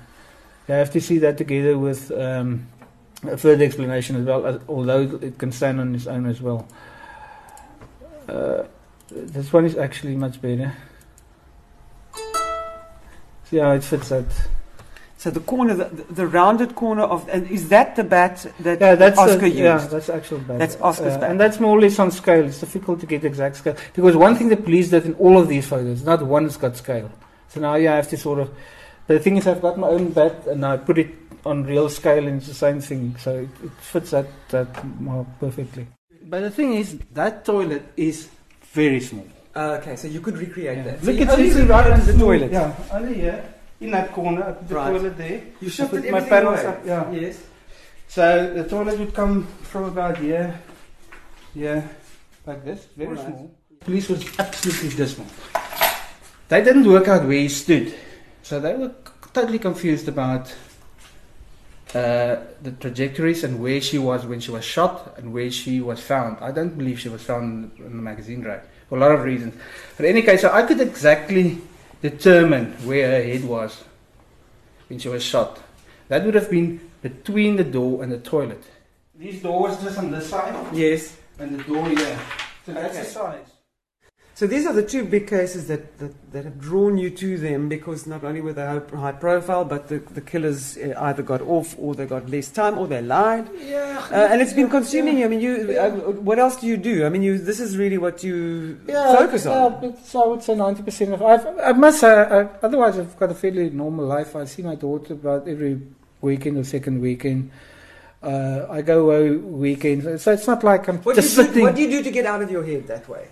You 0.67 0.75
have 0.75 0.91
to 0.91 1.01
see 1.01 1.17
that 1.19 1.37
together 1.37 1.77
with 1.77 2.11
um, 2.11 2.67
a 3.23 3.37
further 3.37 3.63
explanation 3.63 4.15
as 4.17 4.25
well, 4.25 4.61
although 4.67 5.01
it 5.21 5.37
can 5.37 5.51
stand 5.51 5.79
on 5.79 5.95
its 5.95 6.07
own 6.07 6.25
as 6.25 6.41
well. 6.41 6.67
Uh, 8.27 8.63
this 9.09 9.53
one 9.53 9.65
is 9.65 9.77
actually 9.77 10.15
much 10.15 10.41
better. 10.41 10.75
See 13.45 13.57
how 13.57 13.71
it 13.71 13.83
fits 13.83 14.09
that. 14.09 14.25
So 15.17 15.31
the 15.31 15.39
corner, 15.39 15.73
the, 15.75 15.85
the 16.11 16.27
rounded 16.27 16.75
corner 16.75 17.03
of, 17.03 17.27
and 17.29 17.49
is 17.49 17.69
that 17.69 17.95
the 17.95 18.03
bat 18.03 18.45
that 18.59 18.79
Yeah, 18.81 18.95
that's 18.95 19.17
Oscar 19.17 19.37
the, 19.37 19.49
used? 19.49 19.57
Yeah, 19.59 19.77
that's 19.77 20.09
actual 20.09 20.39
bad. 20.39 20.59
That's 20.59 20.75
Oscar's 20.81 21.17
bad. 21.17 21.31
And 21.31 21.39
that's 21.39 21.59
more 21.59 21.77
or 21.77 21.81
less 21.81 21.97
on 21.99 22.11
scale. 22.11 22.45
It's 22.45 22.59
difficult 22.59 22.99
to 22.99 23.05
get 23.05 23.23
exact 23.23 23.57
scale 23.57 23.75
because 23.93 24.15
one 24.15 24.35
thing 24.35 24.49
the 24.49 24.57
police 24.57 24.89
did 24.89 25.05
in 25.05 25.13
all 25.15 25.37
of 25.37 25.47
these 25.47 25.67
photos, 25.67 26.03
not 26.03 26.21
one's 26.23 26.57
got 26.57 26.75
scale. 26.75 27.09
So 27.55 27.61
now 27.61 27.75
you 27.75 27.87
have 27.87 28.09
to 28.09 28.17
sort 28.17 28.39
of. 28.39 28.51
The 29.07 29.17
thing 29.19 29.37
is, 29.37 29.47
I've 29.47 29.61
got 29.61 29.77
my 29.77 29.87
own 29.87 30.11
bat 30.11 30.45
and 30.47 30.65
I 30.65 30.75
put 30.75 30.97
it 30.97 31.07
on 31.45 31.63
real 31.63 31.87
scale, 31.89 32.27
and 32.27 32.37
it's 32.37 32.47
the 32.47 32.53
same 32.53 32.81
thing. 32.81 33.15
So 33.17 33.31
it, 33.39 33.49
it 33.63 33.71
fits 33.79 34.11
that 34.11 34.27
that 34.49 34.83
more 34.99 35.25
perfectly. 35.39 35.87
But 36.23 36.41
the 36.41 36.51
thing 36.51 36.73
is, 36.73 36.97
that 37.13 37.45
toilet 37.45 37.85
is 37.95 38.27
very 38.73 38.99
small. 38.99 39.25
Uh, 39.55 39.77
okay, 39.79 39.95
so 39.95 40.09
you 40.09 40.19
could 40.19 40.37
recreate 40.37 40.83
that. 40.83 40.99
So 40.99 41.05
Look, 41.05 41.15
you 41.15 41.23
it's 41.23 41.31
only 41.31 41.43
literally 41.47 41.67
right 41.69 41.85
recreated 41.85 41.99
under 42.01 42.11
the 42.11 42.19
toilet. 42.25 42.51
Yeah, 42.51 42.75
only 42.91 43.13
here 43.13 43.53
in 43.79 43.91
that 43.91 44.11
corner. 44.11 44.43
I 44.43 44.51
the 44.51 44.75
Right. 44.75 44.91
toilet 44.91 45.17
there. 45.17 45.41
You 45.61 45.67
I 45.67 45.71
shifted 45.71 46.01
put 46.03 46.11
my 46.11 46.21
panels 46.21 46.59
away. 46.59 46.67
up, 46.67 46.85
yeah. 46.85 47.11
Yes. 47.11 47.39
So 48.09 48.53
the 48.53 48.67
toilet 48.67 48.99
would 48.99 49.13
come 49.13 49.47
from 49.63 49.85
about 49.85 50.17
here, 50.17 50.59
here, 51.53 51.89
like 52.45 52.65
this, 52.65 52.85
very 52.97 53.15
Alright. 53.15 53.27
small. 53.27 53.51
Police 53.79 54.09
was 54.09 54.25
absolutely 54.39 54.89
dismal. 54.97 55.27
They 56.47 56.63
didn't 56.63 56.87
work 56.87 57.07
out 57.07 57.23
where 57.23 57.37
he 57.39 57.49
stood, 57.49 57.93
so 58.43 58.59
they 58.59 58.73
were 58.75 58.91
totally 59.33 59.59
confused 59.59 60.07
about 60.07 60.53
uh, 61.93 62.37
the 62.61 62.71
trajectories 62.79 63.43
and 63.43 63.61
where 63.61 63.81
she 63.81 63.97
was 63.97 64.25
when 64.25 64.39
she 64.39 64.51
was 64.51 64.63
shot 64.63 65.15
and 65.17 65.33
where 65.33 65.49
she 65.49 65.81
was 65.81 65.99
found. 65.99 66.37
I 66.41 66.51
don't 66.51 66.77
believe 66.77 66.99
she 66.99 67.09
was 67.09 67.21
found 67.23 67.71
in 67.79 67.97
the 67.97 68.03
magazine 68.03 68.43
rack 68.43 68.65
for 68.89 68.97
a 68.97 68.99
lot 69.01 69.11
of 69.11 69.23
reasons. 69.23 69.55
But 69.97 70.05
in 70.05 70.11
any 70.11 70.21
case, 70.21 70.41
so 70.41 70.51
I 70.51 70.63
could 70.63 70.81
exactly 70.81 71.57
determine 72.01 72.73
where 72.85 73.09
her 73.09 73.23
head 73.23 73.43
was 73.43 73.83
when 74.87 74.99
she 74.99 75.09
was 75.09 75.23
shot. 75.23 75.59
That 76.09 76.23
would 76.25 76.35
have 76.35 76.51
been 76.51 76.79
between 77.01 77.55
the 77.55 77.63
door 77.63 78.03
and 78.03 78.11
the 78.11 78.19
toilet. 78.19 78.63
These 79.17 79.41
doors 79.41 79.81
just 79.81 79.97
on 79.97 80.11
this 80.11 80.29
side 80.29 80.53
Yes. 80.73 81.15
and 81.39 81.57
the 81.57 81.63
door 81.63 81.87
here. 81.89 82.19
So 82.65 82.73
that's 82.73 82.93
Okay. 82.95 83.03
the 83.03 83.09
size. 83.09 83.47
So 84.35 84.45
these 84.47 84.65
are 84.65 84.73
the 84.73 84.83
two 84.83 85.05
big 85.05 85.27
cases 85.27 85.67
that, 85.69 85.97
that, 85.97 86.33
that 86.33 86.43
have 86.43 86.59
drawn 86.59 86.97
you 86.97 87.09
to 87.09 87.37
them 87.37 87.69
because 87.69 88.05
not 88.05 88.25
only 88.25 88.41
were 88.41 88.51
they 88.51 88.65
high, 88.65 89.13
profile, 89.13 89.63
but 89.63 89.87
the, 89.87 89.99
the 89.99 90.19
killers 90.19 90.77
uh, 90.77 90.93
either 90.97 91.23
got 91.23 91.39
off 91.41 91.73
or 91.79 91.95
they 91.95 92.05
got 92.05 92.29
less 92.29 92.49
time 92.49 92.77
or 92.77 92.85
they 92.85 93.01
lied. 93.01 93.49
Yeah. 93.57 94.05
Uh, 94.11 94.27
and 94.29 94.41
it's 94.41 94.51
been 94.51 94.69
consuming 94.69 95.19
you. 95.19 95.25
I 95.25 95.27
mean, 95.29 95.39
you. 95.39 95.79
Uh, 95.79 95.89
what 96.19 96.37
else 96.37 96.57
do 96.57 96.67
you 96.67 96.75
do? 96.75 97.05
I 97.05 97.09
mean, 97.09 97.23
you. 97.23 97.37
This 97.37 97.61
is 97.61 97.77
really 97.77 97.97
what 97.97 98.25
you 98.25 98.77
focus 98.85 99.45
on. 99.45 99.81
Yeah, 99.81 99.89
it's, 99.89 100.13
I 100.13 100.25
would 100.25 100.43
say 100.43 100.53
90% 100.53 101.13
of. 101.13 101.23
I've, 101.23 101.47
I 101.59 101.71
must 101.71 102.01
say, 102.01 102.11
I, 102.11 102.41
otherwise, 102.61 102.99
I've 102.99 103.17
got 103.17 103.31
a 103.31 103.35
fairly 103.35 103.69
normal 103.69 104.05
life. 104.05 104.35
I 104.35 104.43
see 104.43 104.63
my 104.63 104.75
daughter 104.75 105.13
about 105.13 105.47
every 105.47 105.81
weekend 106.19 106.57
or 106.57 106.65
second 106.65 106.99
weekend. 106.99 107.51
Uh, 108.21 108.65
I 108.69 108.81
go 108.81 109.09
away 109.09 109.31
weekends. 109.31 110.23
So 110.23 110.33
it's 110.33 110.47
not 110.47 110.61
like 110.61 110.89
I'm 110.89 110.97
What 111.03 111.15
do, 111.15 111.21
just 111.21 111.37
you 111.37 111.43
do, 111.43 111.47
sitting. 111.47 111.63
what 111.63 111.75
do 111.75 111.81
you 111.83 111.89
do 111.89 112.03
to 112.03 112.11
get 112.11 112.25
out 112.25 112.41
of 112.41 112.51
your 112.51 112.65
head 112.65 112.87
that 112.87 113.07
way? 113.07 113.29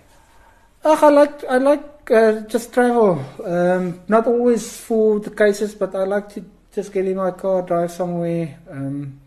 Oh, 0.86 0.98
I 1.00 1.08
like 1.08 1.44
I 1.44 1.56
like 1.56 2.10
uh, 2.10 2.40
just 2.42 2.74
travel. 2.74 3.24
Um, 3.42 4.00
not 4.06 4.26
always 4.26 4.76
for 4.76 5.18
the 5.18 5.30
cases, 5.30 5.74
but 5.74 5.94
I 5.94 6.04
like 6.04 6.28
to 6.34 6.44
just 6.74 6.92
get 6.92 7.06
in 7.06 7.16
my 7.16 7.30
car, 7.30 7.62
drive 7.62 7.90
somewhere. 7.90 8.58
Um, 8.70 9.18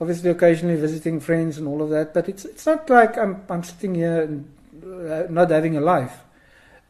obviously, 0.00 0.30
occasionally 0.30 0.76
visiting 0.76 1.18
friends 1.18 1.58
and 1.58 1.66
all 1.66 1.82
of 1.82 1.90
that. 1.90 2.14
But 2.14 2.28
it's 2.28 2.44
it's 2.44 2.66
not 2.66 2.88
like 2.88 3.18
I'm 3.18 3.42
I'm 3.50 3.64
sitting 3.64 3.96
here 3.96 4.22
and 4.22 4.48
uh, 5.10 5.24
not 5.28 5.50
having 5.50 5.76
a 5.76 5.80
life. 5.80 6.20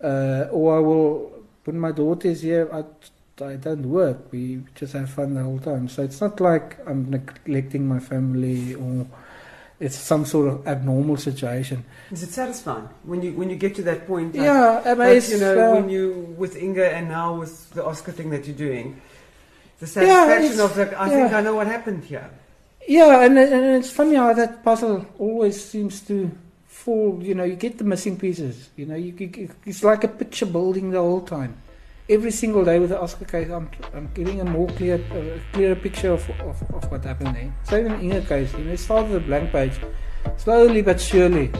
Uh, 0.02 0.48
or 0.50 0.76
I 0.76 0.80
will, 0.80 1.32
when 1.64 1.80
my 1.80 1.92
daughter 1.92 2.28
is 2.28 2.42
here, 2.42 2.68
I, 2.72 2.84
I 3.42 3.56
don't 3.56 3.88
work. 3.88 4.30
We 4.30 4.62
just 4.74 4.92
have 4.92 5.08
fun 5.08 5.34
the 5.34 5.42
whole 5.42 5.58
time. 5.58 5.88
So 5.88 6.02
it's 6.02 6.20
not 6.20 6.38
like 6.38 6.78
I'm 6.86 7.08
neglecting 7.10 7.88
my 7.88 7.98
family 7.98 8.74
or 8.74 9.06
it's 9.80 9.96
some 9.96 10.26
sort 10.26 10.46
of 10.46 10.68
abnormal 10.68 11.16
situation. 11.16 11.84
Is 12.12 12.22
it 12.22 12.30
satisfying 12.30 12.88
when 13.02 13.22
you 13.22 13.32
when 13.32 13.48
you 13.48 13.56
get 13.56 13.74
to 13.76 13.82
that 13.82 14.06
point? 14.06 14.34
Like, 14.34 14.44
yeah, 14.44 14.82
I 14.84 14.94
mean, 14.94 15.22
you 15.28 15.38
know, 15.38 15.70
uh, 15.70 15.74
when 15.74 15.88
you 15.88 16.34
with 16.36 16.56
Inge 16.56 16.78
and 16.78 17.08
now 17.08 17.34
with 17.34 17.70
the 17.70 17.84
Oscar 17.84 18.12
thing 18.12 18.28
that 18.30 18.46
you're 18.46 18.56
doing, 18.56 19.00
the 19.78 19.86
satisfaction 19.86 20.58
yeah, 20.58 20.64
of 20.64 20.76
like, 20.76 20.92
I 20.92 21.08
yeah. 21.08 21.16
think 21.16 21.32
I 21.32 21.40
know 21.40 21.54
what 21.54 21.66
happened 21.66 22.04
here. 22.04 22.30
Yeah, 22.86 23.24
and 23.24 23.38
and 23.38 23.64
it's 23.76 23.90
funny 23.90 24.16
how 24.16 24.34
that 24.34 24.62
puzzle 24.62 25.06
always 25.18 25.64
seems 25.64 26.02
to 26.02 26.30
fall. 26.66 27.18
You 27.22 27.34
know, 27.34 27.44
you 27.44 27.56
get 27.56 27.78
the 27.78 27.84
missing 27.84 28.18
pieces. 28.18 28.68
You 28.76 28.84
know, 28.84 28.96
you, 28.96 29.14
you 29.18 29.48
it's 29.64 29.82
like 29.82 30.04
a 30.04 30.08
picture 30.08 30.46
building 30.46 30.90
the 30.90 30.98
whole 31.00 31.22
time 31.22 31.56
every 32.10 32.32
single 32.32 32.64
day 32.64 32.78
with 32.80 32.90
the 32.90 33.00
Oscar 33.00 33.24
case, 33.24 33.48
I'm, 33.50 33.70
I'm 33.94 34.10
getting 34.12 34.40
a 34.40 34.44
more 34.44 34.66
clear, 34.66 34.96
uh, 35.12 35.38
clearer 35.52 35.76
picture 35.76 36.12
of, 36.12 36.28
of, 36.40 36.60
of 36.74 36.90
what 36.90 37.04
happened 37.04 37.36
there. 37.36 37.54
So 37.62 37.78
even 37.78 37.92
in 37.92 38.12
Inge 38.12 38.26
case, 38.26 38.52
you 38.54 38.64
know, 38.64 38.72
it 38.72 38.78
started 38.78 39.12
with 39.12 39.22
a 39.22 39.26
blank 39.26 39.52
page, 39.52 39.74
slowly 40.36 40.82
but 40.82 41.00
surely, 41.00 41.52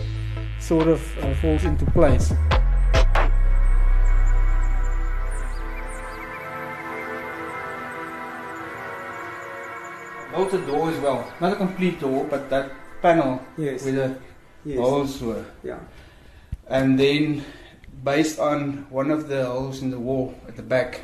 sort 0.59 0.89
of 0.89 1.01
uh, 1.19 1.35
falls 1.37 1.65
into 1.65 1.87
place. 1.93 2.33
Built 10.33 10.55
a 10.55 10.59
door 10.67 10.91
as 10.91 10.99
well, 10.99 11.33
not 11.41 11.53
a 11.53 11.57
complete 11.57 12.01
door, 12.01 12.27
but 12.29 12.51
that 12.51 12.73
panel 13.01 13.41
yes. 13.57 13.85
with 13.85 13.95
the 13.95 14.19
yes. 14.65 14.79
holes 14.79 15.23
were. 15.23 15.45
Yeah. 15.63 15.79
And 16.69 16.99
then 16.99 17.45
based 18.03 18.39
on 18.39 18.87
one 18.91 19.11
of 19.11 19.29
the 19.29 19.45
holes 19.45 19.83
in 19.83 19.91
the 19.91 19.99
wall 19.99 20.35
at 20.49 20.57
the 20.57 20.63
back, 20.63 21.03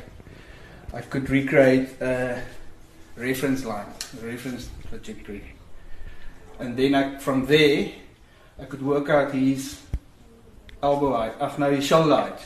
I 0.93 1.01
could 1.01 1.29
recreate 1.29 2.01
a 2.01 2.41
reference 3.15 3.65
line, 3.65 3.87
a 4.21 4.25
reference 4.25 4.69
trajectory. 4.89 5.43
And 6.59 6.75
then 6.77 6.95
I, 6.95 7.17
from 7.19 7.45
there, 7.45 7.91
I 8.59 8.65
could 8.65 8.81
work 8.81 9.09
out 9.09 9.33
his 9.33 9.79
elbow 10.81 11.15
height, 11.15 11.33
uh, 11.39 11.53
no, 11.57 11.71
his 11.71 11.85
shoulder 11.85 12.15
height, 12.15 12.39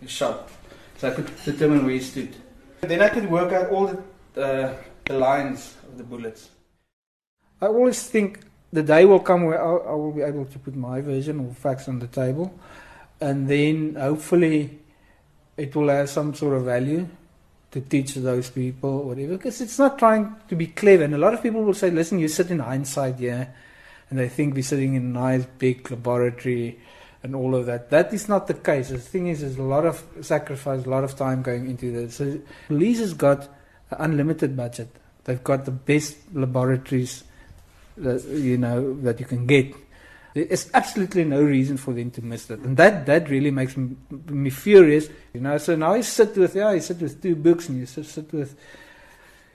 his 0.00 0.10
shoulder. 0.10 0.44
So 0.96 1.10
I 1.10 1.14
could 1.14 1.30
determine 1.44 1.84
where 1.84 1.94
he 1.94 2.00
stood. 2.00 2.34
And 2.82 2.90
then 2.90 3.02
I 3.02 3.08
could 3.08 3.30
work 3.30 3.52
out 3.52 3.70
all 3.70 4.02
the, 4.34 4.42
uh, 4.42 4.74
the 5.04 5.14
lines 5.14 5.76
of 5.86 5.98
the 5.98 6.04
bullets. 6.04 6.50
I 7.60 7.66
always 7.66 8.02
think 8.08 8.40
the 8.72 8.82
day 8.82 9.04
will 9.04 9.20
come 9.20 9.44
where 9.44 9.62
I, 9.62 9.92
I 9.92 9.94
will 9.94 10.12
be 10.12 10.22
able 10.22 10.44
to 10.46 10.58
put 10.58 10.74
my 10.74 11.00
version 11.00 11.40
of 11.40 11.56
facts 11.56 11.88
on 11.88 11.98
the 11.98 12.06
table 12.06 12.52
and 13.20 13.48
then 13.48 13.94
hopefully 13.94 14.78
it 15.56 15.74
will 15.74 15.88
have 15.88 16.08
some 16.08 16.34
sort 16.34 16.56
of 16.56 16.64
value 16.64 17.08
to 17.70 17.80
teach 17.80 18.14
those 18.14 18.50
people 18.50 19.04
whatever. 19.04 19.36
Because 19.36 19.60
it's 19.60 19.78
not 19.78 19.98
trying 19.98 20.34
to 20.48 20.56
be 20.56 20.68
clever. 20.68 21.04
And 21.04 21.14
a 21.14 21.18
lot 21.18 21.34
of 21.34 21.42
people 21.42 21.62
will 21.62 21.74
say 21.74 21.90
listen 21.90 22.18
you 22.18 22.28
sit 22.28 22.50
in 22.50 22.60
hindsight 22.60 23.18
yeah. 23.18 23.48
And 24.10 24.18
they 24.18 24.28
think 24.28 24.54
we're 24.54 24.62
sitting 24.62 24.94
in 24.94 25.02
a 25.02 25.20
nice 25.20 25.44
big 25.58 25.90
laboratory 25.90 26.78
and 27.22 27.34
all 27.34 27.54
of 27.54 27.66
that. 27.66 27.90
That 27.90 28.14
is 28.14 28.28
not 28.28 28.46
the 28.46 28.54
case. 28.54 28.88
The 28.88 28.98
thing 28.98 29.26
is 29.26 29.40
there's 29.40 29.58
a 29.58 29.62
lot 29.62 29.84
of 29.84 30.02
sacrifice 30.22 30.86
a 30.86 30.90
lot 30.90 31.04
of 31.04 31.16
time 31.16 31.42
going 31.42 31.68
into 31.68 31.92
this. 31.92 32.16
So 32.16 32.40
police 32.68 33.00
has 33.00 33.12
got 33.12 33.48
unlimited 33.90 34.56
budget. 34.56 34.88
They've 35.24 35.42
got 35.42 35.66
the 35.66 35.72
best 35.72 36.16
laboratories 36.32 37.24
that 37.98 38.24
you 38.24 38.56
know 38.56 38.94
that 39.02 39.20
you 39.20 39.26
can 39.26 39.46
get 39.46 39.74
there 40.34 40.44
is 40.44 40.70
absolutely 40.74 41.24
no 41.24 41.42
reason 41.42 41.76
for 41.76 41.94
them 41.94 42.10
to 42.12 42.22
miss 42.22 42.46
that. 42.46 42.60
And 42.60 42.76
that, 42.76 43.06
that 43.06 43.28
really 43.30 43.50
makes 43.50 43.76
me, 43.76 43.96
me 44.26 44.50
furious. 44.50 45.08
You 45.32 45.40
know, 45.40 45.58
so 45.58 45.74
now 45.74 45.94
you 45.94 46.02
sit 46.02 46.36
with, 46.36 46.54
yeah, 46.54 46.72
you 46.72 46.80
sit 46.80 47.00
with 47.00 47.22
two 47.22 47.34
books 47.34 47.68
and 47.68 47.78
you 47.78 47.86
sit, 47.86 48.06
sit 48.06 48.32
with 48.32 48.56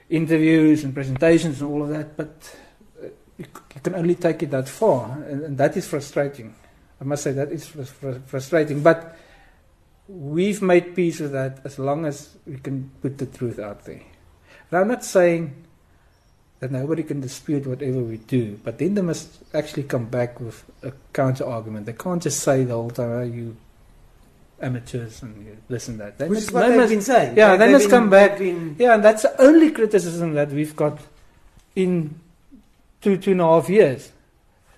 interviews 0.08 0.84
and 0.84 0.92
presentations 0.94 1.60
and 1.60 1.70
all 1.70 1.82
of 1.82 1.88
that, 1.90 2.16
but 2.16 2.56
uh, 3.02 3.06
you, 3.38 3.46
you 3.74 3.80
can 3.82 3.94
only 3.94 4.14
take 4.14 4.42
it 4.42 4.50
that 4.50 4.68
far. 4.68 5.12
And, 5.22 5.42
and, 5.44 5.58
that 5.58 5.76
is 5.76 5.86
frustrating. 5.86 6.54
I 7.00 7.04
must 7.04 7.22
say 7.22 7.32
that 7.32 7.50
is 7.50 7.66
fr- 7.66 7.82
fr- 7.82 8.18
frustrating. 8.26 8.82
But 8.82 9.16
we've 10.08 10.60
made 10.60 10.94
peace 10.94 11.20
with 11.20 11.32
that 11.32 11.60
as 11.64 11.78
long 11.78 12.04
as 12.04 12.36
we 12.46 12.58
can 12.58 12.90
put 13.00 13.18
the 13.18 13.26
truth 13.26 13.58
out 13.58 13.84
there. 13.84 14.02
And 14.70 14.80
I'm 14.80 14.88
not 14.88 15.04
saying 15.04 15.63
that 16.64 16.72
nobody 16.72 17.02
can 17.02 17.20
dispute 17.20 17.66
whatever 17.66 17.98
we 17.98 18.16
do. 18.16 18.58
But 18.64 18.78
then 18.78 18.94
they 18.94 19.02
must 19.02 19.28
actually 19.52 19.82
come 19.82 20.06
back 20.06 20.40
with 20.40 20.64
a 20.82 20.92
counter 21.12 21.44
argument. 21.44 21.84
They 21.84 21.92
can't 21.92 22.22
just 22.22 22.40
say 22.40 22.64
the 22.64 22.72
whole 22.72 22.88
time, 22.88 23.10
oh, 23.10 23.22
you 23.22 23.54
amateurs 24.62 25.20
and 25.20 25.44
you 25.44 25.58
this 25.68 25.88
and 25.88 26.00
that. 26.00 26.16
They 26.16 26.26
Which 26.26 26.36
must, 26.36 26.48
is 26.48 26.52
what 26.54 26.66
they've 26.66 26.78
must, 26.78 26.88
been 26.88 27.02
saying. 27.02 27.36
Yeah, 27.36 27.56
they, 27.56 27.66
they 27.66 27.72
must 27.72 27.84
been, 27.84 27.90
come 27.90 28.08
back. 28.08 28.40
Yeah, 28.40 28.94
and 28.94 29.04
that's 29.04 29.24
the 29.24 29.42
only 29.42 29.72
criticism 29.72 30.32
that 30.32 30.48
we've 30.52 30.74
got 30.74 30.98
in 31.76 32.18
two, 33.02 33.18
two 33.18 33.32
and 33.32 33.42
a 33.42 33.44
half 33.44 33.68
years. 33.68 34.10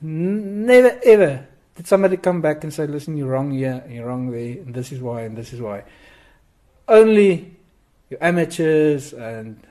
Never 0.00 0.98
ever 1.04 1.46
did 1.76 1.86
somebody 1.86 2.16
come 2.16 2.40
back 2.40 2.64
and 2.64 2.74
say, 2.74 2.88
listen, 2.88 3.16
you're 3.16 3.28
wrong 3.28 3.52
here, 3.52 3.84
you're 3.88 4.08
wrong 4.08 4.32
there, 4.32 4.58
and 4.58 4.74
this 4.74 4.90
is 4.90 5.00
why, 5.00 5.20
and 5.20 5.36
this 5.36 5.52
is 5.52 5.60
why. 5.60 5.84
Only 6.88 7.54
you 8.10 8.18
amateurs 8.20 9.12
and 9.12 9.64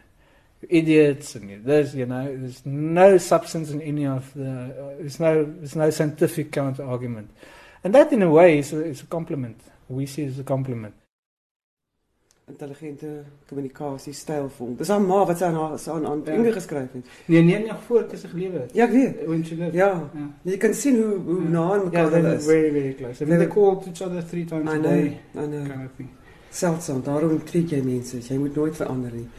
idiots 0.69 1.35
and 1.35 1.65
there's 1.65 1.95
you 1.95 2.05
know 2.05 2.25
there's 2.25 2.65
no 2.65 3.17
substance 3.17 3.71
in 3.71 3.81
any 3.81 4.05
of 4.05 4.33
the 4.33 4.51
uh, 4.51 4.95
there's 4.99 5.19
no 5.19 5.43
there's 5.43 5.75
no 5.75 5.89
scientific 5.89 6.51
counter 6.51 6.83
argument 6.83 7.29
and 7.85 7.93
that 7.93 8.11
in 8.11 8.23
a 8.23 8.29
way 8.29 8.57
is 8.57 8.73
a, 8.73 8.83
is 8.83 9.03
a 9.03 9.05
compliment. 9.05 9.61
We 9.87 10.07
see 10.07 10.25
as 10.25 10.39
a 10.39 10.43
compliment. 10.43 10.95
Intelligente 12.47 13.25
kommunikasie 13.49 14.13
stylvol 14.13 14.75
dis 14.77 14.89
aan 14.93 15.05
ma 15.05 15.23
wat 15.25 15.37
sy 15.37 15.45
aan 15.45 15.55
aan 15.57 16.05
aan 16.07 16.43
ja. 16.45 16.51
geskryf 16.53 16.91
het 16.93 17.07
nee 17.25 17.41
nee 17.41 17.59
nee 17.63 17.77
voor 17.87 18.01
dit 18.01 18.13
is 18.13 18.23
gelewe 18.29 18.65
ja 18.73 18.85
ek 18.85 18.91
weet. 18.91 19.73
Ja. 19.73 19.89
ja. 20.13 20.27
Jy 20.43 20.57
kan 20.57 20.73
sien 20.73 20.99
hoe 21.01 21.15
hoe 21.25 21.39
ja. 21.41 21.49
na 21.49 21.65
mekaar 21.83 22.11
ja, 22.11 22.17
hulle 22.17 22.35
is 22.35 22.45
very 22.45 22.71
very 22.71 22.93
close. 22.93 23.23
I 23.23 23.27
mean, 23.27 23.39
they 23.39 23.47
call 23.47 23.81
each 23.87 24.01
other 24.01 24.21
three 24.21 24.45
times 24.45 24.69
a 24.69 24.77
day 24.77 25.19
I 25.33 25.45
know. 25.45 25.65
kind 25.65 25.89
of 25.89 26.24
seldom 26.55 27.03
daarom 27.05 27.41
trek 27.45 27.75
jy 27.75 27.83
mense 27.83 28.23
jy 28.23 28.39
moet 28.39 28.55
nooit 28.55 28.77
verander 28.79 29.13
nie 29.13 29.29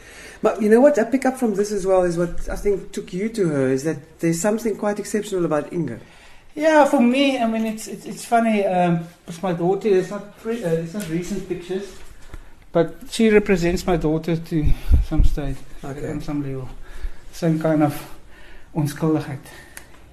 But 0.42 0.60
you 0.60 0.68
know 0.68 0.80
what 0.80 0.98
I 0.98 1.04
pick 1.04 1.24
up 1.24 1.36
from 1.36 1.54
this 1.54 1.72
as 1.72 1.86
well 1.86 2.02
is 2.02 2.16
what 2.16 2.48
I 2.48 2.56
think 2.56 2.92
took 2.92 3.12
you 3.12 3.28
to 3.30 3.48
her 3.48 3.68
is 3.68 3.84
that 3.84 4.20
there's 4.20 4.40
something 4.40 4.76
quite 4.76 4.98
exceptional 4.98 5.44
about 5.44 5.72
Inge. 5.72 5.98
Yeah, 6.54 6.84
for 6.86 7.00
me, 7.00 7.38
I 7.38 7.46
mean, 7.46 7.66
it's 7.66 7.86
it's, 7.86 8.06
it's 8.06 8.24
funny 8.24 8.64
um, 8.64 9.06
my 9.42 9.52
daughter 9.52 9.88
is 9.88 10.10
not 10.10 10.38
pre- 10.38 10.64
uh, 10.64 10.68
it's 10.68 10.94
not 10.94 11.08
recent 11.08 11.48
pictures, 11.48 11.94
but 12.72 12.94
she 13.10 13.28
represents 13.28 13.86
my 13.86 13.96
daughter 13.96 14.36
to 14.36 14.72
some 15.08 15.24
state, 15.24 15.56
okay. 15.84 16.10
on 16.10 16.20
some 16.22 16.42
level, 16.42 16.68
some 17.32 17.58
kind 17.58 17.82
of 17.82 17.94
onschuldigheid, 18.74 19.38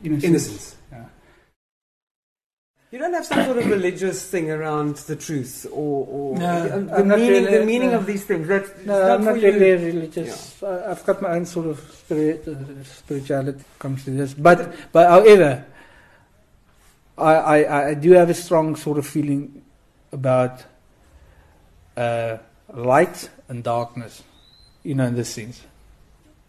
innocence. 0.04 0.24
innocence. 0.24 0.76
You 2.94 3.00
don't 3.00 3.14
have 3.16 3.26
some 3.26 3.44
sort 3.46 3.58
of 3.58 3.66
religious 3.66 4.24
thing 4.30 4.52
around 4.52 4.98
the 4.98 5.16
truth 5.16 5.66
or, 5.72 6.06
or 6.08 6.38
no, 6.38 6.70
the, 6.86 7.04
meaning, 7.04 7.28
really, 7.28 7.58
the 7.58 7.66
meaning 7.66 7.90
no. 7.90 7.98
of 7.98 8.06
these 8.06 8.24
things. 8.24 8.48
That's, 8.48 8.70
no, 8.86 9.16
I'm 9.16 9.26
not 9.26 9.34
really 9.34 9.70
you. 9.70 9.78
religious. 9.78 10.60
Yeah. 10.62 10.92
I've 10.92 11.04
got 11.04 11.20
my 11.20 11.32
own 11.32 11.48
sort 11.48 11.66
of 11.66 11.80
spirit, 11.80 12.48
uh, 12.48 12.84
spirituality 12.84 13.64
comes 13.80 14.04
to 14.04 14.12
this. 14.12 14.36
But, 14.36 14.76
but 14.92 15.10
however, 15.10 15.66
I, 17.18 17.34
I, 17.34 17.88
I 17.88 17.94
do 17.96 18.12
have 18.12 18.30
a 18.30 18.36
strong 18.36 18.76
sort 18.76 19.00
of 19.00 19.08
feeling 19.08 19.64
about 20.12 20.64
uh, 21.98 22.38
light 22.76 23.28
and 23.50 23.64
darkness, 23.64 24.22
you 24.84 24.94
know, 24.94 25.08
in 25.08 25.16
this 25.16 25.30
sense. 25.30 25.64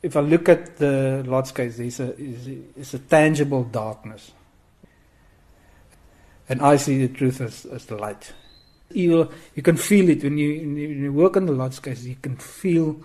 If 0.03 0.15
I 0.15 0.21
look 0.21 0.51
at 0.51 0.77
the 0.77 1.25
Lotz 1.27 1.55
case, 1.55 1.79
there's 1.79 2.01
a, 2.01 2.13
there's 2.13 2.93
a 2.93 2.99
tangible 2.99 3.65
darkness 3.65 4.31
and 6.49 6.61
I 6.61 6.77
see 6.77 7.07
the 7.07 7.13
truth 7.13 7.41
as, 7.41 7.65
as 7.67 7.87
the 7.87 7.97
light. 7.97 8.33
Evil, 8.91 9.33
you 9.55 9.63
can 9.63 9.77
feel 9.77 10.09
it 10.09 10.23
when 10.23 10.39
you, 10.39 10.61
when 10.61 10.77
you 10.77 11.13
work 11.13 11.37
on 11.37 11.47
the 11.47 11.53
Lotz 11.53 11.83
case, 11.83 12.05
you 12.05 12.17
can 12.17 12.37
feel 12.37 13.01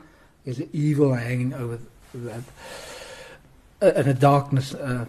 there's 0.45 0.61
evil 0.73 1.13
hanging 1.13 1.53
over 1.53 1.79
that. 2.13 2.43
Uh, 3.81 3.91
and 3.95 4.07
a 4.07 4.13
darkness. 4.13 4.73
Uh, 4.73 5.05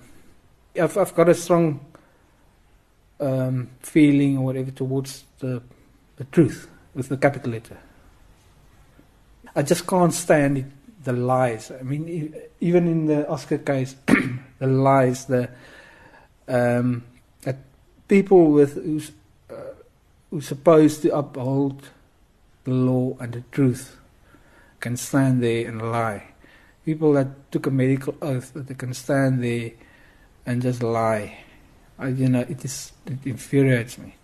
I've, 0.81 0.97
I've 0.97 1.15
got 1.15 1.29
a 1.29 1.35
strong 1.35 1.85
um, 3.19 3.69
feeling 3.81 4.39
or 4.39 4.45
whatever 4.45 4.71
towards 4.71 5.25
the, 5.41 5.63
the 6.17 6.25
truth 6.25 6.69
with 6.95 7.09
the 7.09 7.17
capital 7.17 7.53
letter. 7.53 7.79
I 9.57 9.63
just 9.63 9.87
can't 9.87 10.13
stand 10.13 10.59
it, 10.59 10.67
the 11.03 11.13
lies. 11.13 11.73
I 11.73 11.83
mean, 11.83 12.35
even 12.61 12.87
in 12.87 13.07
the 13.07 13.29
Oscar 13.29 13.59
case, 13.59 13.97
the 14.07 14.67
lies, 14.67 15.25
the 15.25 15.51
um, 16.47 17.05
people 18.11 18.51
with 18.51 18.75
who's, 18.75 19.13
uh, 19.49 19.55
who's 20.31 20.49
supposed 20.49 21.01
to 21.03 21.17
uphold 21.17 21.89
the 22.65 22.73
law 22.73 23.17
and 23.21 23.33
the 23.33 23.45
truth 23.53 23.97
can 24.81 24.97
stand 24.97 25.41
there 25.43 25.69
and 25.69 25.81
lie. 25.81 26.25
People 26.85 27.13
that 27.13 27.29
took 27.53 27.67
a 27.67 27.71
medical 27.71 28.17
oath 28.21 28.53
that 28.55 28.67
they 28.67 28.75
can 28.75 28.93
stand 28.93 29.45
there 29.45 29.71
and 30.45 30.61
just 30.61 30.83
lie. 30.83 31.39
I, 32.01 32.09
you 32.09 32.29
know, 32.29 32.41
it 32.41 32.65
is 32.65 32.93
it 33.07 33.25
infuriates 33.25 33.97
me. 33.97 34.17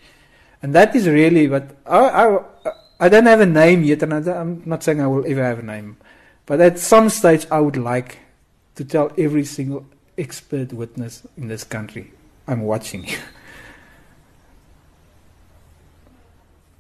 And 0.62 0.74
that 0.74 0.96
is 0.96 1.06
really 1.06 1.46
what 1.46 1.76
I, 1.86 1.98
I, 1.98 2.38
I 2.98 3.08
don't 3.08 3.26
have 3.26 3.40
a 3.40 3.46
name 3.46 3.84
yet, 3.84 4.02
and 4.02 4.14
I 4.14 4.40
am 4.40 4.62
not 4.66 4.82
saying 4.82 5.00
I 5.00 5.06
will 5.06 5.24
ever 5.30 5.44
have 5.44 5.60
a 5.60 5.62
name. 5.62 5.98
But 6.46 6.60
at 6.60 6.78
some 6.78 7.08
stage, 7.08 7.46
I 7.52 7.60
would 7.60 7.76
like 7.76 8.18
to 8.74 8.84
tell 8.84 9.12
every 9.16 9.44
single 9.44 9.86
expert 10.18 10.72
witness 10.72 11.22
in 11.36 11.46
this 11.46 11.62
country 11.62 12.12
I'm 12.48 12.62
watching. 12.62 13.06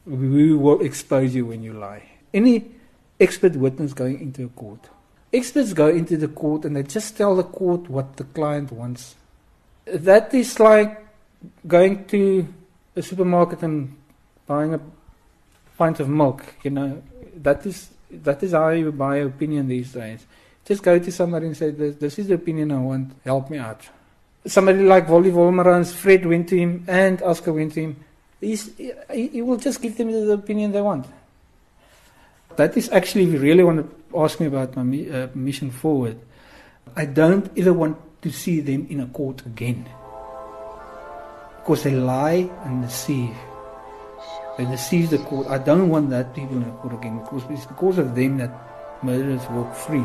we 0.06 0.54
will 0.54 0.80
expose 0.80 1.34
you 1.34 1.46
when 1.46 1.62
you 1.62 1.72
lie. 1.72 2.02
Any 2.32 2.70
expert 3.18 3.56
witness 3.56 3.92
going 3.92 4.20
into 4.20 4.44
a 4.44 4.48
court. 4.48 4.88
Experts 5.32 5.72
go 5.72 5.88
into 5.88 6.16
the 6.16 6.28
court 6.28 6.64
and 6.64 6.76
they 6.76 6.82
just 6.82 7.16
tell 7.16 7.34
the 7.34 7.42
court 7.42 7.90
what 7.90 8.16
the 8.16 8.24
client 8.24 8.72
wants. 8.72 9.16
That 9.84 10.32
is 10.32 10.58
like 10.60 11.04
going 11.66 12.04
to 12.06 12.46
a 12.94 13.02
supermarket 13.02 13.62
and 13.62 13.96
buying 14.46 14.74
a 14.74 14.80
pint 15.76 16.00
of 16.00 16.08
milk, 16.08 16.42
you 16.62 16.70
know. 16.70 17.02
That 17.36 17.66
is 17.66 17.90
that 18.10 18.42
is 18.42 18.52
how 18.52 18.70
you 18.70 18.92
buy 18.92 19.16
opinion 19.16 19.68
these 19.68 19.92
days. 19.92 20.24
Just 20.64 20.82
go 20.82 20.98
to 20.98 21.12
somebody 21.12 21.46
and 21.46 21.56
say, 21.56 21.70
this, 21.70 21.96
this 21.96 22.18
is 22.18 22.28
the 22.28 22.34
opinion 22.34 22.72
I 22.72 22.78
want, 22.78 23.12
help 23.24 23.50
me 23.50 23.58
out. 23.58 23.88
Somebody 24.46 24.82
like 24.82 25.08
Wally 25.08 25.30
Wolmarans, 25.30 25.92
Fred 25.92 26.24
went 26.24 26.48
to 26.48 26.56
him 26.56 26.84
and 26.88 27.20
Oscar 27.22 27.52
went 27.52 27.74
to 27.74 27.82
him. 27.82 28.04
He 28.40 29.42
will 29.42 29.56
just 29.56 29.80
give 29.80 29.96
them 29.96 30.12
the 30.12 30.32
opinion 30.32 30.72
they 30.72 30.82
want. 30.82 31.06
That 32.56 32.76
is 32.76 32.88
actually, 32.90 33.24
if 33.24 33.32
you 33.32 33.38
really 33.38 33.64
want 33.64 33.84
to 34.10 34.18
ask 34.18 34.40
me 34.40 34.46
about 34.46 34.76
my 34.76 34.82
uh, 34.82 35.28
mission 35.34 35.70
forward, 35.70 36.18
I 36.94 37.04
don't 37.04 37.50
ever 37.58 37.72
want 37.72 37.98
to 38.22 38.30
see 38.30 38.60
them 38.60 38.86
in 38.88 39.00
a 39.00 39.06
court 39.06 39.44
again. 39.44 39.88
Because 41.58 41.82
they 41.82 41.94
lie 41.94 42.48
and 42.64 42.82
deceive. 42.82 43.34
They 44.56 44.64
deceive 44.64 45.10
the 45.10 45.18
court. 45.18 45.48
I 45.48 45.58
don't 45.58 45.88
want 45.90 46.10
that 46.10 46.34
people 46.34 46.56
in 46.56 46.62
a 46.62 46.72
court 46.72 46.94
again 46.94 47.18
because 47.18 47.42
it's 47.50 47.66
because 47.66 47.98
of 47.98 48.14
them 48.14 48.38
that 48.38 48.50
murderers 49.02 49.46
walk 49.50 49.74
free. 49.74 50.04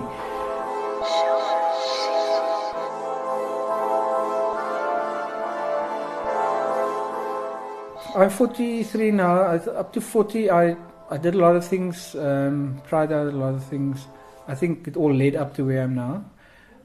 I'm 8.13 8.29
43 8.29 9.11
now. 9.11 9.41
Up 9.43 9.93
to 9.93 10.01
40, 10.01 10.49
I, 10.49 10.75
I 11.09 11.17
did 11.17 11.35
a 11.35 11.37
lot 11.37 11.55
of 11.55 11.65
things, 11.65 12.13
um, 12.15 12.81
tried 12.87 13.11
out 13.11 13.27
a 13.27 13.31
lot 13.31 13.53
of 13.53 13.63
things. 13.65 14.05
I 14.47 14.55
think 14.55 14.87
it 14.87 14.97
all 14.97 15.13
led 15.13 15.35
up 15.35 15.55
to 15.55 15.65
where 15.65 15.79
I 15.79 15.83
am 15.83 15.95
now. 15.95 16.25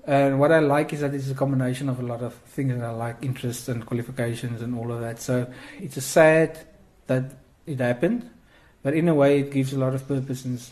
And 0.06 0.38
what 0.38 0.52
I 0.52 0.60
like 0.60 0.92
is 0.92 1.00
that 1.00 1.14
it's 1.14 1.28
a 1.28 1.34
combination 1.34 1.88
of 1.88 1.98
a 1.98 2.02
lot 2.02 2.22
of 2.22 2.34
things 2.34 2.78
that 2.78 2.84
I 2.84 2.90
like, 2.90 3.16
interests 3.22 3.68
and 3.68 3.84
qualifications 3.84 4.62
and 4.62 4.78
all 4.78 4.92
of 4.92 5.00
that. 5.00 5.20
So 5.20 5.52
it's 5.80 5.96
a 5.96 6.00
sad 6.00 6.58
that 7.08 7.24
it 7.66 7.80
happened, 7.80 8.30
but 8.84 8.94
in 8.94 9.08
a 9.08 9.14
way 9.14 9.40
it 9.40 9.50
gives 9.50 9.72
a 9.72 9.78
lot 9.78 9.94
of 9.94 10.06
purpose 10.06 10.44
and 10.44 10.62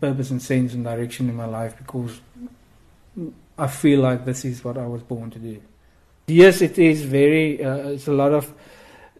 purpose 0.00 0.30
and 0.30 0.40
sense 0.40 0.72
and 0.72 0.84
direction 0.84 1.28
in 1.28 1.34
my 1.34 1.46
life 1.46 1.76
because 1.78 2.20
I 3.58 3.66
feel 3.66 4.00
like 4.00 4.24
this 4.24 4.44
is 4.44 4.62
what 4.62 4.78
I 4.78 4.86
was 4.86 5.02
born 5.02 5.30
to 5.30 5.38
do. 5.38 5.60
Yes, 6.28 6.60
it 6.60 6.78
is 6.78 7.02
very. 7.02 7.64
Uh, 7.64 7.88
it's 7.88 8.08
a 8.08 8.12
lot 8.12 8.32
of 8.32 8.52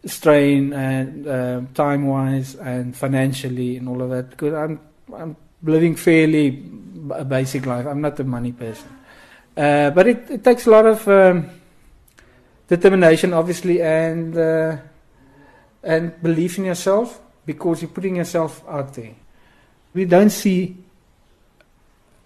strain 0.06 0.72
and 0.72 1.26
uh, 1.26 1.60
time 1.74 2.06
wise 2.06 2.54
and 2.54 2.96
financially 2.96 3.76
and 3.76 3.88
all 3.88 4.00
of 4.02 4.10
that 4.10 4.30
because 4.30 4.54
I'm 4.54 4.80
I'm 5.14 5.36
living 5.62 5.96
fairly 5.96 6.62
a 7.10 7.24
basic 7.24 7.66
life. 7.66 7.86
I'm 7.86 8.00
not 8.00 8.18
a 8.20 8.24
money 8.24 8.52
person, 8.52 8.88
uh, 9.56 9.90
but 9.90 10.06
it, 10.06 10.30
it, 10.30 10.44
takes 10.44 10.66
a 10.66 10.70
lot 10.70 10.86
of 10.86 11.06
um, 11.08 11.50
determination, 12.68 13.32
obviously, 13.32 13.82
and 13.82 14.36
uh, 14.36 14.76
and 15.82 16.22
belief 16.22 16.58
in 16.58 16.64
yourself 16.64 17.20
because 17.44 17.82
you're 17.82 17.90
putting 17.90 18.16
yourself 18.16 18.62
out 18.68 18.94
there. 18.94 19.14
We 19.94 20.04
don't 20.04 20.30
see 20.30 20.76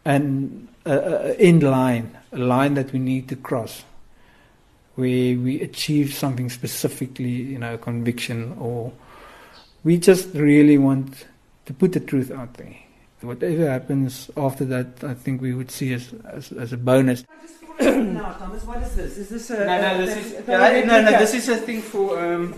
an 0.04 0.68
uh, 0.86 1.34
end 1.38 1.62
line, 1.62 2.18
a 2.32 2.38
line 2.38 2.74
that 2.74 2.92
we 2.92 2.98
need 2.98 3.28
to 3.28 3.36
cross 3.36 3.84
where 5.00 5.36
we 5.38 5.62
achieve 5.62 6.12
something 6.12 6.50
specifically, 6.50 7.30
you 7.30 7.58
know, 7.58 7.78
conviction, 7.78 8.54
or 8.60 8.92
we 9.82 9.96
just 9.96 10.28
really 10.34 10.76
want 10.76 11.24
to 11.64 11.72
put 11.72 11.92
the 11.92 12.00
truth 12.00 12.30
out 12.30 12.54
there. 12.54 12.76
Whatever 13.22 13.70
happens 13.70 14.30
after 14.36 14.64
that, 14.66 15.02
I 15.02 15.14
think 15.14 15.40
we 15.40 15.52
would 15.54 15.70
see 15.70 15.92
as 15.94 16.12
as, 16.24 16.52
as 16.52 16.72
a 16.72 16.76
bonus. 16.76 17.24
now, 17.80 18.32
Thomas, 18.38 18.62
what 18.64 18.82
is 18.82 18.94
this? 18.94 19.16
Is 19.16 19.28
this 19.30 19.50
a? 19.50 19.64
No, 19.64 19.80
no, 19.80 20.04
this 20.04 20.16
is 20.16 20.48
yeah, 20.48 20.84
no, 20.84 21.00
no, 21.02 21.10
this 21.18 21.34
is 21.34 21.48
a 21.48 21.56
thing 21.56 21.80
for 21.80 22.18
um, 22.20 22.54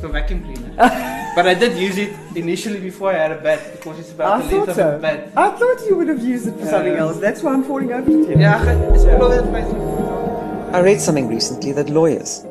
for 0.00 0.08
vacuum 0.08 0.42
cleaner. 0.42 0.74
but 1.36 1.46
I 1.46 1.54
did 1.54 1.78
use 1.78 1.98
it 1.98 2.14
initially 2.34 2.80
before 2.80 3.10
I 3.10 3.18
had 3.18 3.32
a 3.32 3.40
bat 3.40 3.60
because 3.72 3.98
it's 3.98 4.12
about 4.12 4.42
I 4.42 4.46
the 4.46 4.56
length 4.56 4.74
so. 4.74 4.88
of 4.88 4.94
a 4.94 4.98
bat. 4.98 5.32
I 5.36 5.50
thought 5.50 5.86
you 5.88 5.96
would 5.96 6.08
have 6.08 6.22
used 6.22 6.48
it 6.48 6.58
for 6.58 6.66
something 6.66 6.94
else. 6.94 7.18
That's 7.18 7.42
why 7.42 7.52
I'm 7.54 7.64
falling 7.64 7.92
over 7.92 8.10
to 8.10 8.30
you. 8.30 8.38
Yeah, 8.38 8.62
it's 8.94 9.04
all 9.04 9.32
of 9.32 10.13
I 10.74 10.80
read 10.80 11.00
something 11.00 11.28
recently 11.28 11.70
that 11.70 11.88
lawyers, 11.88 12.44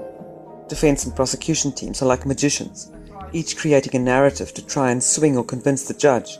defense 0.70 1.04
and 1.04 1.14
prosecution 1.14 1.74
teams 1.74 2.02
are 2.02 2.06
like 2.06 2.26
magicians, 2.26 2.90
each 3.34 3.58
creating 3.58 4.00
a 4.00 4.02
narrative 4.02 4.54
to 4.54 4.66
try 4.66 4.92
and 4.92 5.04
swing 5.04 5.36
or 5.36 5.44
convince 5.44 5.84
the 5.84 5.94
judge. 5.94 6.38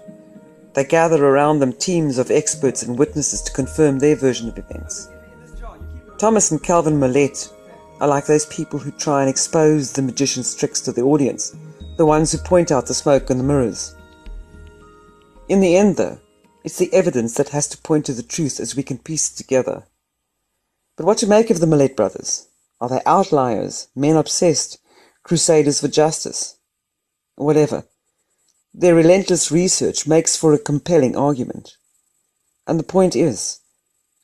They 0.76 0.86
gather 0.86 1.22
around 1.26 1.60
them 1.60 1.74
teams 1.74 2.18
of 2.20 2.32
experts 2.32 2.84
and 2.84 2.98
witnesses 2.98 3.42
to 3.42 3.52
confirm 3.52 4.00
their 4.00 4.16
version 4.16 4.48
of 4.48 4.58
events. 4.58 5.10
Thomas 6.18 6.52
and 6.52 6.64
Calvin 6.64 6.98
Mollett 6.98 7.52
are 8.00 8.08
like 8.08 8.28
those 8.28 8.46
people 8.46 8.80
who 8.80 8.92
try 8.92 9.20
and 9.20 9.30
expose 9.30 9.92
the 9.92 10.02
magician's 10.02 10.56
tricks 10.56 10.80
to 10.80 10.94
the 10.94 11.02
audience, 11.02 11.54
the 11.98 12.06
ones 12.06 12.32
who 12.32 12.38
point 12.38 12.72
out 12.72 12.86
the 12.86 12.94
smoke 12.94 13.30
and 13.30 13.42
the 13.42 13.44
mirrors. 13.44 13.94
In 15.50 15.60
the 15.60 15.76
end, 15.76 15.98
though, 15.98 16.18
it's 16.64 16.78
the 16.78 16.94
evidence 16.94 17.34
that 17.34 17.50
has 17.50 17.68
to 17.68 17.78
point 17.80 18.06
to 18.06 18.14
the 18.14 18.24
truth 18.24 18.62
as 18.62 18.74
we 18.74 18.84
can 18.84 19.00
piece 19.00 19.34
it 19.34 19.36
together. 19.36 19.84
But 20.96 21.06
what 21.06 21.18
to 21.20 21.28
make 21.28 21.50
of 21.50 21.60
the 21.60 21.68
Mollett 21.68 21.96
brothers? 21.96 22.48
Are 22.80 22.90
they 22.90 23.02
outliers, 23.06 23.88
men 23.96 24.16
obsessed, 24.16 24.78
crusaders 25.24 25.82
for 25.82 25.88
justice? 25.88 26.58
Whatever. 27.36 27.86
Their 28.74 28.96
relentless 28.96 29.52
research 29.52 30.06
makes 30.08 30.36
for 30.36 30.54
a 30.54 30.60
compelling 30.60 31.16
argument. 31.16 31.78
And 32.68 32.80
the 32.80 32.84
point 32.84 33.16
is, 33.16 33.60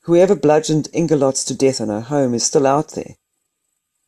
whoever 0.02 0.34
bludgeoned 0.34 0.88
Inge 0.92 1.10
Lotz 1.10 1.44
to 1.46 1.54
death 1.54 1.80
in 1.80 1.88
her 1.88 2.00
home 2.00 2.34
is 2.34 2.44
still 2.44 2.66
out 2.66 2.92
there. 2.92 3.16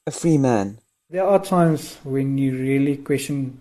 A 0.07 0.11
free 0.11 0.38
man. 0.38 0.79
There 1.11 1.27
are 1.27 1.44
times 1.44 1.96
when 2.05 2.38
you 2.38 2.57
really 2.57 2.96
question 2.96 3.59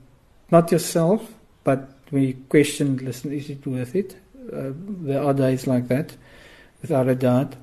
not 0.52 0.72
yourself, 0.72 1.34
but 1.64 1.90
when 2.10 2.24
you 2.24 2.36
question, 2.50 2.98
listen, 2.98 3.32
is 3.32 3.50
it 3.50 3.66
worth 3.66 3.96
it? 3.96 4.16
Uh, 4.52 4.72
there 4.76 5.24
are 5.24 5.34
days 5.34 5.66
like 5.66 5.88
that, 5.88 6.16
without 6.82 7.08
a 7.08 7.16
doubt 7.16 7.56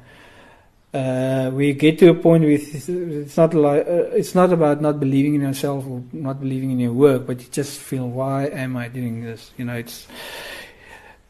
uh, 0.94 1.50
we 1.52 1.74
get 1.74 1.98
to 1.98 2.08
a 2.08 2.14
point 2.14 2.44
with 2.44 2.88
it's 2.88 3.36
not 3.36 3.52
like 3.52 3.86
uh, 3.86 4.08
it's 4.16 4.34
not 4.34 4.52
about 4.52 4.80
not 4.80 4.98
believing 4.98 5.34
in 5.34 5.42
yourself 5.42 5.86
or 5.86 6.02
not 6.12 6.40
believing 6.40 6.70
in 6.70 6.78
your 6.78 6.92
work, 6.92 7.26
but 7.26 7.40
you 7.40 7.46
just 7.50 7.78
feel 7.78 8.08
why 8.08 8.46
am 8.46 8.76
I 8.76 8.88
doing 8.88 9.22
this? 9.22 9.50
You 9.58 9.66
know, 9.66 9.74
it's 9.74 10.06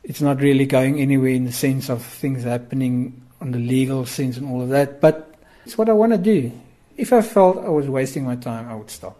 it's 0.04 0.20
not 0.20 0.40
really 0.40 0.64
going 0.64 1.00
anywhere 1.00 1.30
in 1.30 1.44
the 1.44 1.52
sense 1.52 1.88
of 1.90 2.04
things 2.04 2.44
happening 2.44 3.20
on 3.40 3.50
the 3.50 3.58
legal 3.58 4.06
sense 4.06 4.36
and 4.36 4.48
all 4.48 4.62
of 4.62 4.68
that. 4.68 5.00
But 5.00 5.34
it's 5.64 5.76
what 5.76 5.88
I 5.88 5.92
want 5.92 6.12
to 6.12 6.18
do. 6.18 6.52
If 6.96 7.12
I 7.12 7.20
felt 7.20 7.58
I 7.58 7.68
was 7.68 7.88
wasting 7.88 8.24
my 8.24 8.36
time, 8.36 8.68
I 8.68 8.74
would 8.74 8.90
stop. 8.90 9.16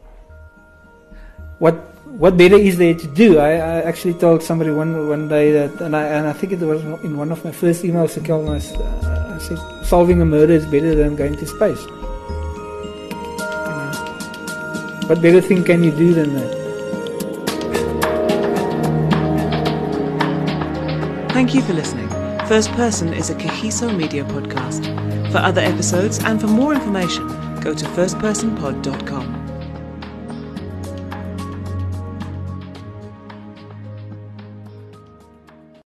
What 1.59 1.74
what 2.16 2.37
better 2.37 2.57
is 2.57 2.79
there 2.79 2.94
to 2.94 3.07
do? 3.09 3.38
I, 3.38 3.51
I 3.55 3.83
actually 3.83 4.14
told 4.14 4.44
somebody 4.44 4.70
one 4.70 5.09
one 5.09 5.29
day 5.29 5.51
that, 5.51 5.81
and 5.81 5.96
I 5.96 6.05
and 6.05 6.29
I 6.29 6.33
think 6.33 6.53
it 6.53 6.61
was 6.61 6.83
in 7.03 7.18
one 7.18 7.33
of 7.33 7.44
my 7.44 7.51
first 7.51 7.83
emails 7.83 8.14
to 8.14 8.20
Calvin. 8.20 8.55
Uh, 8.55 9.35
I 9.35 9.38
said, 9.42 9.78
solving 9.88 10.20
a 10.20 10.24
murder 10.24 10.53
is 10.53 10.66
better 10.66 10.94
than 10.94 11.16
going 11.16 11.35
to 11.35 11.46
space. 11.46 11.81
You 11.81 11.94
know, 13.79 13.90
what 15.07 15.22
better 15.22 15.40
thing 15.40 15.64
can 15.64 15.83
you 15.83 15.90
do 15.90 16.12
than 16.12 16.35
that? 16.35 16.59
Thank 21.33 21.55
you 21.55 21.62
for 21.62 21.72
listening. 21.72 22.09
First 22.46 22.70
Person 22.72 23.14
is 23.14 23.31
a 23.31 23.35
Kagiso 23.35 23.96
Media 23.96 24.24
podcast. 24.24 24.85
For 25.33 25.38
other 25.38 25.62
episodes 25.62 26.18
and 26.18 26.38
for 26.40 26.48
more 26.48 26.74
information, 26.74 27.27
go 27.61 27.72
to 27.74 27.85
firstpersonpod.com. 27.87 29.28